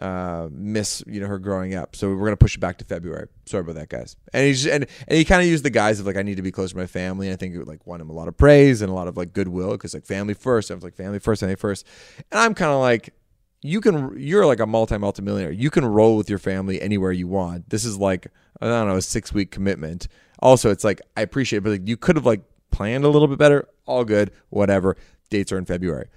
uh, 0.00 0.48
miss 0.50 1.02
you 1.06 1.20
know 1.20 1.26
her 1.26 1.38
growing 1.38 1.74
up. 1.74 1.94
So 1.94 2.14
we're 2.14 2.26
gonna 2.26 2.36
push 2.36 2.56
it 2.56 2.60
back 2.60 2.78
to 2.78 2.84
February. 2.84 3.28
Sorry 3.46 3.60
about 3.60 3.74
that, 3.74 3.88
guys. 3.88 4.16
And 4.32 4.46
he 4.46 4.52
just, 4.52 4.66
and 4.66 4.86
and 5.06 5.18
he 5.18 5.24
kind 5.24 5.42
of 5.42 5.48
used 5.48 5.64
the 5.64 5.70
guise 5.70 6.00
of 6.00 6.06
like 6.06 6.16
I 6.16 6.22
need 6.22 6.36
to 6.36 6.42
be 6.42 6.50
close 6.50 6.70
to 6.70 6.76
my 6.76 6.86
family. 6.86 7.26
And 7.26 7.34
I 7.34 7.36
think 7.36 7.54
it 7.54 7.58
would 7.58 7.68
like 7.68 7.86
won 7.86 8.00
him 8.00 8.08
a 8.08 8.12
lot 8.12 8.28
of 8.28 8.36
praise 8.36 8.82
and 8.82 8.90
a 8.90 8.94
lot 8.94 9.08
of 9.08 9.16
like 9.16 9.32
goodwill 9.32 9.72
because 9.72 9.92
like 9.94 10.06
family 10.06 10.34
first. 10.34 10.70
I 10.70 10.74
was 10.74 10.82
like 10.82 10.94
family 10.94 11.18
first, 11.18 11.40
family 11.40 11.56
first, 11.56 11.86
and 12.30 12.40
I'm 12.40 12.54
kind 12.54 12.72
of 12.72 12.80
like 12.80 13.12
you 13.62 13.80
can 13.80 14.14
you're 14.18 14.46
like 14.46 14.60
a 14.60 14.66
multi 14.66 14.96
multi 14.98 15.22
millionaire. 15.22 15.52
You 15.52 15.70
can 15.70 15.84
roll 15.84 16.16
with 16.16 16.30
your 16.30 16.38
family 16.38 16.80
anywhere 16.80 17.12
you 17.12 17.28
want. 17.28 17.70
This 17.70 17.84
is 17.84 17.98
like 17.98 18.28
I 18.60 18.66
don't 18.66 18.88
know 18.88 18.96
a 18.96 19.02
six 19.02 19.32
week 19.32 19.50
commitment. 19.50 20.08
Also, 20.40 20.70
it's 20.70 20.84
like 20.84 21.00
I 21.16 21.22
appreciate, 21.22 21.58
it, 21.58 21.64
but 21.64 21.70
like, 21.70 21.88
you 21.88 21.96
could 21.96 22.16
have 22.16 22.26
like 22.26 22.42
planned 22.70 23.04
a 23.04 23.08
little 23.08 23.28
bit 23.28 23.38
better. 23.38 23.68
All 23.86 24.04
good, 24.04 24.30
whatever. 24.48 24.96
Dates 25.28 25.52
are 25.52 25.58
in 25.58 25.64
February. 25.64 26.08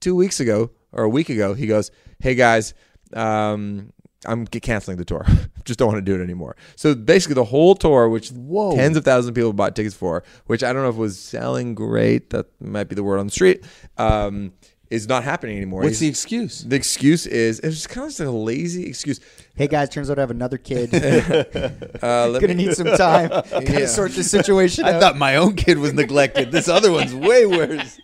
Two 0.00 0.14
weeks 0.14 0.40
ago 0.40 0.70
or 0.90 1.04
a 1.04 1.08
week 1.08 1.28
ago, 1.28 1.54
he 1.54 1.66
goes, 1.66 1.90
"Hey 2.18 2.34
guys, 2.34 2.74
um, 3.12 3.92
I'm 4.26 4.46
canceling 4.46 4.96
the 4.96 5.04
tour. 5.04 5.24
Just 5.64 5.78
don't 5.78 5.88
want 5.88 5.98
to 5.98 6.02
do 6.02 6.20
it 6.20 6.24
anymore." 6.24 6.56
So 6.74 6.96
basically, 6.96 7.34
the 7.34 7.44
whole 7.44 7.76
tour, 7.76 8.08
which 8.08 8.30
Whoa. 8.30 8.74
tens 8.74 8.96
of 8.96 9.04
thousands 9.04 9.28
of 9.28 9.34
people 9.36 9.52
bought 9.52 9.76
tickets 9.76 9.94
for, 9.94 10.24
which 10.46 10.64
I 10.64 10.72
don't 10.72 10.82
know 10.82 10.88
if 10.88 10.96
was 10.96 11.18
selling 11.18 11.76
great. 11.76 12.30
That 12.30 12.46
might 12.60 12.88
be 12.88 12.96
the 12.96 13.04
word 13.04 13.18
on 13.18 13.26
the 13.26 13.32
street. 13.32 13.64
Um, 13.96 14.52
is 14.92 15.08
not 15.08 15.24
happening 15.24 15.56
anymore. 15.56 15.82
What's 15.82 15.98
the 15.98 16.06
excuse? 16.08 16.62
the 16.64 16.76
excuse 16.76 17.26
is 17.26 17.58
it's 17.60 17.76
just 17.76 17.88
kind 17.88 18.04
of 18.04 18.10
just 18.10 18.20
a 18.20 18.30
lazy 18.30 18.86
excuse. 18.86 19.20
Hey 19.54 19.66
guys, 19.66 19.88
turns 19.88 20.10
out 20.10 20.18
I 20.18 20.22
have 20.22 20.30
another 20.30 20.58
kid. 20.58 20.90
Uh, 22.02 22.32
Gonna 22.32 22.48
me- 22.48 22.54
need 22.66 22.74
some 22.74 22.86
time. 22.96 23.28
Gotta 23.50 23.80
Yeah. 23.80 23.86
sort 23.86 24.10
this 24.12 24.30
situation 24.30 24.84
I 24.84 24.92
out. 24.94 25.00
thought 25.00 25.16
my 25.18 25.36
own 25.36 25.54
kid 25.54 25.78
was 25.78 25.92
neglected. 25.94 26.50
This 26.52 26.68
other 26.68 26.90
one's 26.92 27.14
way 27.14 27.46
worse. 27.46 27.98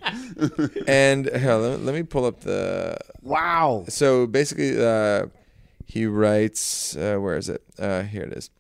and 0.87 1.27
here, 1.29 1.55
let, 1.55 1.79
me, 1.81 1.85
let 1.85 1.95
me 1.95 2.03
pull 2.05 2.25
up 2.25 2.41
the. 2.41 2.97
wow. 3.23 3.85
So 3.89 4.27
basically, 4.27 4.81
uh, 4.83 5.27
he 5.87 6.07
writes, 6.07 6.97
uh, 6.97 7.17
where 7.17 7.37
is 7.37 7.49
it? 7.49 7.63
Uh, 7.79 8.03
here 8.03 8.23
it 8.23 8.33
is. 8.33 8.51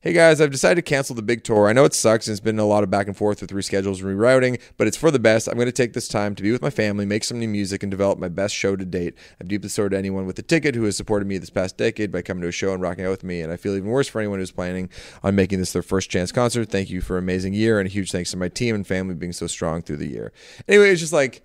Hey 0.00 0.12
guys, 0.12 0.40
I've 0.40 0.52
decided 0.52 0.76
to 0.76 0.82
cancel 0.88 1.16
the 1.16 1.22
big 1.22 1.42
tour. 1.42 1.66
I 1.66 1.72
know 1.72 1.84
it 1.84 1.92
sucks 1.92 2.28
and 2.28 2.32
it's 2.32 2.40
been 2.40 2.60
a 2.60 2.64
lot 2.64 2.84
of 2.84 2.90
back 2.90 3.08
and 3.08 3.16
forth 3.16 3.40
with 3.40 3.50
reschedules 3.50 4.00
and 4.00 4.04
rerouting, 4.16 4.60
but 4.76 4.86
it's 4.86 4.96
for 4.96 5.10
the 5.10 5.18
best. 5.18 5.48
I'm 5.48 5.56
going 5.56 5.66
to 5.66 5.72
take 5.72 5.92
this 5.92 6.06
time 6.06 6.36
to 6.36 6.42
be 6.44 6.52
with 6.52 6.62
my 6.62 6.70
family, 6.70 7.04
make 7.04 7.24
some 7.24 7.40
new 7.40 7.48
music, 7.48 7.82
and 7.82 7.90
develop 7.90 8.16
my 8.16 8.28
best 8.28 8.54
show 8.54 8.76
to 8.76 8.84
date. 8.84 9.14
I'm 9.40 9.48
deeply 9.48 9.68
sorry 9.68 9.90
to 9.90 9.98
anyone 9.98 10.24
with 10.24 10.38
a 10.38 10.42
ticket 10.42 10.76
who 10.76 10.84
has 10.84 10.96
supported 10.96 11.26
me 11.26 11.36
this 11.38 11.50
past 11.50 11.76
decade 11.76 12.12
by 12.12 12.22
coming 12.22 12.42
to 12.42 12.48
a 12.48 12.52
show 12.52 12.72
and 12.72 12.80
rocking 12.80 13.06
out 13.06 13.10
with 13.10 13.24
me, 13.24 13.40
and 13.40 13.52
I 13.52 13.56
feel 13.56 13.74
even 13.74 13.88
worse 13.88 14.06
for 14.06 14.20
anyone 14.20 14.38
who's 14.38 14.52
planning 14.52 14.88
on 15.24 15.34
making 15.34 15.58
this 15.58 15.72
their 15.72 15.82
first 15.82 16.10
chance 16.10 16.30
concert. 16.30 16.70
Thank 16.70 16.90
you 16.90 17.00
for 17.00 17.18
an 17.18 17.24
amazing 17.24 17.54
year, 17.54 17.80
and 17.80 17.88
a 17.88 17.90
huge 17.90 18.12
thanks 18.12 18.30
to 18.30 18.36
my 18.36 18.48
team 18.48 18.76
and 18.76 18.86
family 18.86 19.16
being 19.16 19.32
so 19.32 19.48
strong 19.48 19.82
through 19.82 19.96
the 19.96 20.06
year. 20.06 20.32
Anyway, 20.68 20.90
it's 20.90 21.00
just 21.00 21.12
like, 21.12 21.42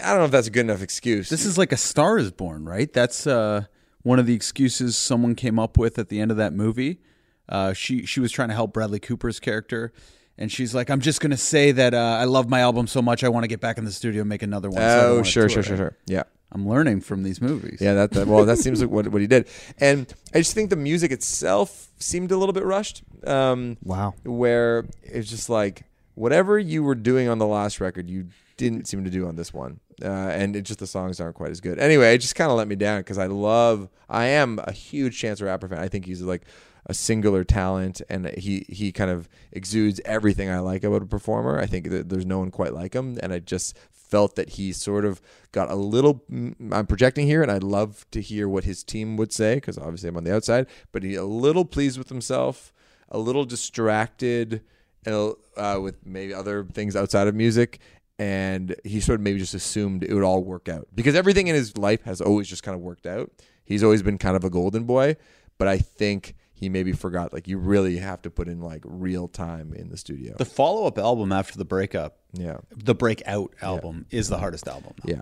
I- 0.00 0.10
don't 0.10 0.18
know 0.18 0.26
if 0.26 0.30
that's 0.30 0.46
a 0.46 0.52
good 0.52 0.60
enough 0.60 0.80
excuse. 0.80 1.28
This 1.28 1.44
is 1.44 1.58
like 1.58 1.72
a 1.72 1.76
Star 1.76 2.18
is 2.18 2.30
Born, 2.30 2.64
right? 2.66 2.92
That's 2.92 3.26
uh, 3.26 3.64
one 4.04 4.20
of 4.20 4.26
the 4.26 4.34
excuses 4.34 4.96
someone 4.96 5.34
came 5.34 5.58
up 5.58 5.76
with 5.76 5.98
at 5.98 6.08
the 6.08 6.20
end 6.20 6.30
of 6.30 6.36
that 6.36 6.52
movie. 6.52 7.00
Uh, 7.48 7.72
she 7.72 8.04
she 8.06 8.20
was 8.20 8.30
trying 8.32 8.48
to 8.48 8.54
help 8.54 8.72
Bradley 8.72 9.00
Cooper's 9.00 9.40
character, 9.40 9.92
and 10.36 10.50
she's 10.52 10.74
like, 10.74 10.90
"I'm 10.90 11.00
just 11.00 11.20
gonna 11.20 11.36
say 11.36 11.72
that 11.72 11.94
uh, 11.94 12.18
I 12.20 12.24
love 12.24 12.48
my 12.48 12.60
album 12.60 12.86
so 12.86 13.00
much, 13.02 13.24
I 13.24 13.28
want 13.28 13.44
to 13.44 13.48
get 13.48 13.60
back 13.60 13.78
in 13.78 13.84
the 13.84 13.92
studio 13.92 14.22
and 14.22 14.28
make 14.28 14.42
another 14.42 14.68
one." 14.68 14.80
so 14.80 15.00
oh, 15.06 15.12
wanna 15.14 15.24
sure, 15.24 15.48
sure, 15.48 15.62
sure, 15.62 15.76
sure. 15.76 15.96
Yeah. 16.06 16.24
I'm 16.50 16.66
learning 16.66 17.02
from 17.02 17.24
these 17.24 17.42
movies. 17.42 17.78
Yeah, 17.78 17.92
that, 17.92 18.12
that 18.12 18.26
well, 18.26 18.46
that 18.46 18.56
seems 18.56 18.80
like 18.80 18.88
what 18.90 19.08
what 19.08 19.20
he 19.20 19.26
did, 19.26 19.48
and 19.78 20.12
I 20.34 20.38
just 20.38 20.54
think 20.54 20.70
the 20.70 20.76
music 20.76 21.12
itself 21.12 21.88
seemed 21.98 22.32
a 22.32 22.38
little 22.38 22.54
bit 22.54 22.64
rushed. 22.64 23.02
Um, 23.26 23.76
Wow. 23.82 24.14
where 24.24 24.86
it's 25.02 25.28
just 25.28 25.50
like 25.50 25.84
whatever 26.14 26.58
you 26.58 26.82
were 26.82 26.94
doing 26.94 27.28
on 27.28 27.38
the 27.38 27.46
last 27.46 27.80
record, 27.80 28.08
you 28.08 28.28
didn't 28.56 28.88
seem 28.88 29.04
to 29.04 29.10
do 29.10 29.26
on 29.26 29.36
this 29.36 29.52
one, 29.52 29.80
uh, 30.02 30.06
and 30.06 30.56
it 30.56 30.62
just 30.62 30.78
the 30.78 30.86
songs 30.86 31.20
aren't 31.20 31.36
quite 31.36 31.50
as 31.50 31.60
good. 31.60 31.78
Anyway, 31.78 32.14
it 32.14 32.18
just 32.18 32.34
kind 32.34 32.50
of 32.50 32.56
let 32.56 32.68
me 32.68 32.76
down 32.76 33.00
because 33.00 33.18
I 33.18 33.26
love, 33.26 33.88
I 34.08 34.26
am 34.26 34.60
a 34.64 34.72
huge 34.72 35.18
Chance 35.18 35.40
the 35.40 35.46
Rapper 35.46 35.68
fan. 35.68 35.78
I 35.78 35.88
think 35.88 36.06
he's 36.06 36.22
like 36.22 36.42
a 36.86 36.94
singular 36.94 37.44
talent, 37.44 38.00
and 38.08 38.28
he 38.38 38.64
he 38.68 38.92
kind 38.92 39.10
of 39.10 39.28
exudes 39.52 40.00
everything 40.04 40.50
I 40.50 40.58
like 40.60 40.84
about 40.84 41.02
a 41.02 41.06
performer. 41.06 41.58
I 41.58 41.66
think 41.66 41.90
that 41.90 42.08
there's 42.08 42.26
no 42.26 42.38
one 42.38 42.50
quite 42.50 42.72
like 42.72 42.94
him, 42.94 43.18
and 43.22 43.32
I 43.32 43.38
just 43.40 43.76
felt 43.90 44.36
that 44.36 44.50
he 44.50 44.72
sort 44.72 45.04
of 45.04 45.20
got 45.52 45.70
a 45.70 45.74
little. 45.74 46.24
mm, 46.30 46.54
I'm 46.72 46.86
projecting 46.86 47.26
here, 47.26 47.42
and 47.42 47.50
I'd 47.50 47.62
love 47.62 48.06
to 48.12 48.20
hear 48.20 48.48
what 48.48 48.64
his 48.64 48.82
team 48.82 49.16
would 49.16 49.32
say 49.32 49.56
because 49.56 49.78
obviously 49.78 50.08
I'm 50.08 50.16
on 50.16 50.24
the 50.24 50.34
outside. 50.34 50.66
But 50.92 51.02
he 51.02 51.14
a 51.14 51.24
little 51.24 51.64
pleased 51.64 51.98
with 51.98 52.08
himself, 52.08 52.72
a 53.10 53.18
little 53.18 53.44
distracted, 53.44 54.62
uh, 55.06 55.78
with 55.80 55.96
maybe 56.04 56.34
other 56.34 56.64
things 56.64 56.96
outside 56.96 57.28
of 57.28 57.34
music. 57.34 57.80
And 58.18 58.74
he 58.84 59.00
sort 59.00 59.20
of 59.20 59.22
maybe 59.22 59.38
just 59.38 59.54
assumed 59.54 60.02
it 60.02 60.12
would 60.12 60.24
all 60.24 60.42
work 60.42 60.68
out 60.68 60.88
because 60.94 61.14
everything 61.14 61.46
in 61.46 61.54
his 61.54 61.78
life 61.78 62.02
has 62.02 62.20
always 62.20 62.48
just 62.48 62.62
kind 62.64 62.74
of 62.74 62.80
worked 62.80 63.06
out. 63.06 63.30
He's 63.64 63.84
always 63.84 64.02
been 64.02 64.18
kind 64.18 64.34
of 64.34 64.42
a 64.42 64.50
golden 64.50 64.84
boy, 64.84 65.16
but 65.56 65.68
I 65.68 65.78
think 65.78 66.34
he 66.52 66.68
maybe 66.68 66.92
forgot 66.92 67.32
like 67.32 67.46
you 67.46 67.58
really 67.58 67.98
have 67.98 68.20
to 68.22 68.30
put 68.30 68.48
in 68.48 68.60
like 68.60 68.82
real 68.84 69.28
time 69.28 69.72
in 69.72 69.90
the 69.90 69.96
studio. 69.96 70.34
The 70.36 70.44
follow 70.44 70.86
up 70.86 70.98
album 70.98 71.30
after 71.30 71.56
the 71.56 71.64
breakup, 71.64 72.18
yeah, 72.32 72.56
the 72.74 72.94
breakout 72.94 73.54
album, 73.62 74.06
is 74.10 74.28
the 74.28 74.38
hardest 74.38 74.66
album. 74.66 74.94
now. 75.04 75.14
yeah, 75.14 75.20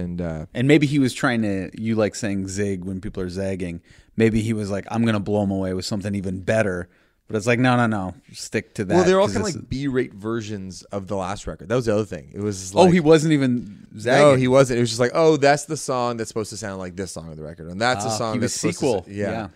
and 0.00 0.20
uh, 0.20 0.46
And 0.54 0.68
maybe 0.68 0.86
he 0.86 0.98
was 0.98 1.12
trying 1.12 1.42
to, 1.42 1.70
you 1.74 1.96
like 1.96 2.14
saying 2.14 2.48
zig 2.48 2.84
when 2.84 3.00
people 3.00 3.22
are 3.22 3.28
zagging. 3.28 3.82
Maybe 4.16 4.40
he 4.40 4.52
was 4.52 4.70
like, 4.70 4.86
I'm 4.90 5.02
going 5.02 5.14
to 5.14 5.20
blow 5.20 5.42
him 5.42 5.50
away 5.50 5.74
with 5.74 5.84
something 5.84 6.14
even 6.14 6.40
better. 6.40 6.88
But 7.26 7.36
it's 7.36 7.46
like, 7.46 7.58
no, 7.58 7.74
no, 7.76 7.86
no. 7.86 8.14
Stick 8.32 8.74
to 8.74 8.84
that. 8.84 8.94
well, 8.94 9.04
they're 9.04 9.18
all 9.18 9.28
kind 9.28 9.38
of 9.38 9.44
like 9.44 9.68
B-rate 9.70 10.12
versions 10.12 10.82
of 10.84 11.06
the 11.06 11.16
last 11.16 11.46
record. 11.46 11.68
That 11.70 11.74
was 11.76 11.86
the 11.86 11.94
other 11.94 12.04
thing. 12.04 12.30
It 12.34 12.40
was 12.40 12.74
like, 12.74 12.86
oh, 12.86 12.90
he 12.90 13.00
wasn't 13.00 13.32
even 13.32 13.86
zagging. 13.98 14.26
No, 14.32 14.36
he 14.36 14.46
wasn't. 14.46 14.76
It 14.76 14.80
was 14.80 14.90
just 14.90 15.00
like, 15.00 15.12
oh, 15.14 15.38
that's 15.38 15.64
the 15.64 15.76
song 15.78 16.18
that's 16.18 16.28
supposed 16.28 16.50
to 16.50 16.58
sound 16.58 16.78
like 16.78 16.96
this 16.96 17.12
song 17.12 17.30
of 17.30 17.36
the 17.38 17.42
record, 17.42 17.68
and 17.68 17.80
that's 17.80 18.04
a 18.04 18.08
Ah, 18.08 18.10
song 18.10 18.34
he 18.34 18.40
was 18.40 18.52
that's 18.52 18.60
supposed 18.60 18.78
sequel. 18.78 19.00
To, 19.02 19.10
yeah, 19.12 19.30
Yeah. 19.30 19.48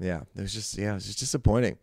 yeah. 0.00 0.20
It 0.34 0.40
was 0.40 0.54
just 0.54 0.78
yeah, 0.78 0.92
it 0.92 0.94
was 0.94 1.06
just 1.06 1.18
disappointing. 1.18 1.76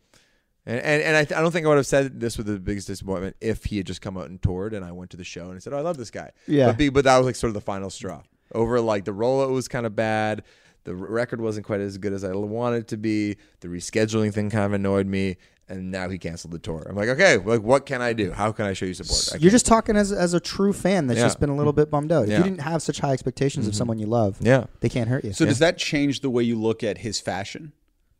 And 0.65 0.79
and, 0.81 1.01
and 1.03 1.15
I, 1.15 1.23
th- 1.23 1.37
I 1.37 1.41
don't 1.41 1.51
think 1.51 1.65
I 1.67 1.69
would 1.69 1.77
have 1.77 1.85
said 1.87 2.19
this 2.19 2.37
with 2.37 2.47
the 2.47 2.59
biggest 2.59 2.87
disappointment 2.87 3.35
if 3.39 3.65
he 3.65 3.77
had 3.77 3.85
just 3.85 4.01
come 4.01 4.17
out 4.17 4.29
and 4.29 4.41
toured, 4.41 4.73
and 4.73 4.83
I 4.83 4.91
went 4.91 5.11
to 5.11 5.17
the 5.17 5.23
show 5.23 5.45
and 5.49 5.55
I 5.55 5.59
said, 5.59 5.71
oh, 5.71 5.77
I 5.77 5.81
love 5.81 5.97
this 5.97 6.09
guy. 6.11 6.31
Yeah. 6.47 6.65
but, 6.67 6.77
be, 6.77 6.89
but 6.89 7.03
that 7.03 7.15
was 7.17 7.25
like 7.27 7.35
sort 7.35 7.49
of 7.49 7.53
the 7.53 7.61
final 7.61 7.89
straw. 7.91 8.23
Over 8.55 8.81
like 8.81 9.05
the 9.05 9.13
rollout 9.13 9.51
was 9.51 9.67
kind 9.67 9.85
of 9.85 9.95
bad. 9.95 10.43
The 10.87 10.95
record 10.95 11.41
wasn't 11.41 11.65
quite 11.65 11.81
as 11.81 11.97
good 11.97 12.13
as 12.13 12.23
I 12.23 12.31
wanted 12.31 12.77
it 12.77 12.87
to 12.87 12.97
be. 12.97 13.35
The 13.59 13.67
rescheduling 13.67 14.33
thing 14.33 14.49
kind 14.49 14.63
of 14.63 14.71
annoyed 14.71 15.05
me, 15.05 15.35
and 15.67 15.91
now 15.91 16.07
he 16.07 16.17
canceled 16.17 16.53
the 16.53 16.59
tour. 16.59 16.87
I'm 16.89 16.95
like, 16.95 17.09
okay, 17.09 17.35
like 17.35 17.61
what 17.61 17.85
can 17.85 18.01
I 18.01 18.13
do? 18.13 18.31
How 18.31 18.53
can 18.53 18.65
I 18.65 18.71
show 18.71 18.85
you 18.85 18.93
support? 18.93 19.35
I 19.35 19.43
You're 19.43 19.51
just 19.51 19.65
talking 19.65 19.97
as, 19.97 20.13
as 20.13 20.33
a 20.33 20.39
true 20.39 20.71
fan 20.71 21.07
that's 21.07 21.17
Yeah. 21.19 21.25
just 21.25 21.41
been 21.41 21.49
a 21.49 21.55
little 21.57 21.73
bit 21.73 21.91
bummed 21.91 22.13
out. 22.13 22.23
If 22.23 22.29
Yeah. 22.29 22.35
Mm-hmm. 22.37 22.45
you 22.45 22.49
didn't 22.51 22.63
have 22.63 22.81
such 22.81 22.99
high 22.99 23.11
expectations 23.11 23.67
of 23.67 23.75
someone 23.75 23.99
you 23.99 24.05
love, 24.07 24.37
yeah. 24.39 24.67
they 24.79 24.87
can't 24.87 25.09
hurt 25.09 25.25
you. 25.25 25.33
So 25.33 25.43
does 25.43 25.59
that 25.59 25.77
change 25.77 26.21
the 26.21 26.29
way 26.29 26.43
you 26.43 26.57
look 26.57 26.85
at 26.85 26.99
his 26.99 27.19
fashion? 27.19 27.73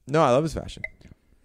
No, 0.05 0.21
I 0.21 0.31
love 0.31 0.43
his 0.43 0.53
fashion. 0.53 0.83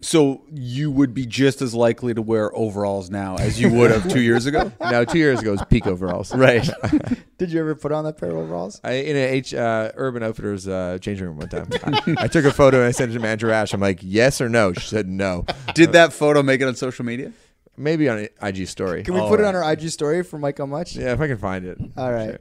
So 0.02 0.42
you 0.52 0.90
would 0.90 1.14
be 1.14 1.26
just 1.26 1.62
as 1.62 1.74
likely 1.74 2.12
to 2.12 2.20
wear 2.20 2.54
overalls 2.56 3.08
now 3.08 3.36
as 3.36 3.60
you 3.60 3.70
would 3.72 3.92
have 3.92 4.10
two 4.10 4.20
years 4.30 4.46
ago? 4.46 4.72
Now, 4.80 5.04
two 5.04 5.18
years 5.18 5.40
ago 5.40 5.52
was 5.52 5.64
peak 5.70 5.86
overalls. 5.86 6.34
Right. 6.34 6.68
Did 7.38 7.52
you 7.52 7.60
ever 7.60 7.76
put 7.76 7.92
on 7.92 8.04
that 8.04 8.18
pair 8.18 8.30
of 8.30 8.36
overalls? 8.36 8.80
I 8.82 8.94
in 8.94 9.16
a 9.16 9.20
H 9.20 9.54
uh, 9.54 9.92
Urban 9.94 10.24
Outfitters 10.24 10.66
uh, 10.66 10.98
changing 11.00 11.26
room 11.28 11.36
one 11.38 11.48
time. 11.48 11.68
I, 11.84 12.24
I 12.24 12.26
took 12.26 12.44
a 12.44 12.52
photo 12.52 12.78
and 12.78 12.86
I 12.86 12.90
sent 12.90 13.12
it 13.12 13.14
to 13.14 13.20
manager 13.20 13.50
Ash. 13.52 13.72
I'm 13.72 13.80
like, 13.80 14.00
yes 14.02 14.40
or 14.40 14.48
no? 14.48 14.72
She 14.72 14.88
said 14.88 15.08
no. 15.08 15.46
Did 15.74 15.92
that 15.92 16.12
photo 16.12 16.42
make 16.42 16.60
it 16.60 16.64
on 16.64 16.74
social 16.74 17.04
media? 17.04 17.32
Maybe 17.76 18.08
on 18.08 18.18
an 18.18 18.28
IG 18.42 18.66
story. 18.68 19.04
Can 19.04 19.14
we 19.14 19.20
All 19.20 19.28
put 19.28 19.38
it 19.40 19.46
on 19.46 19.54
our 19.54 19.72
IG 19.72 19.88
story 19.90 20.22
for 20.24 20.38
Mike 20.38 20.58
How 20.58 20.66
Much? 20.66 20.96
Yeah, 20.96 21.12
if 21.12 21.20
I 21.20 21.28
can 21.28 21.38
find 21.38 21.64
it. 21.64 21.78
All 21.96 22.12
right. 22.12 22.38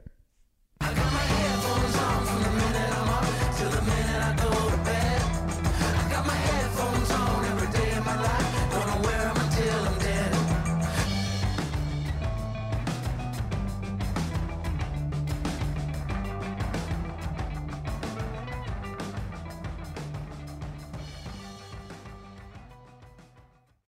Sure. 0.82 1.21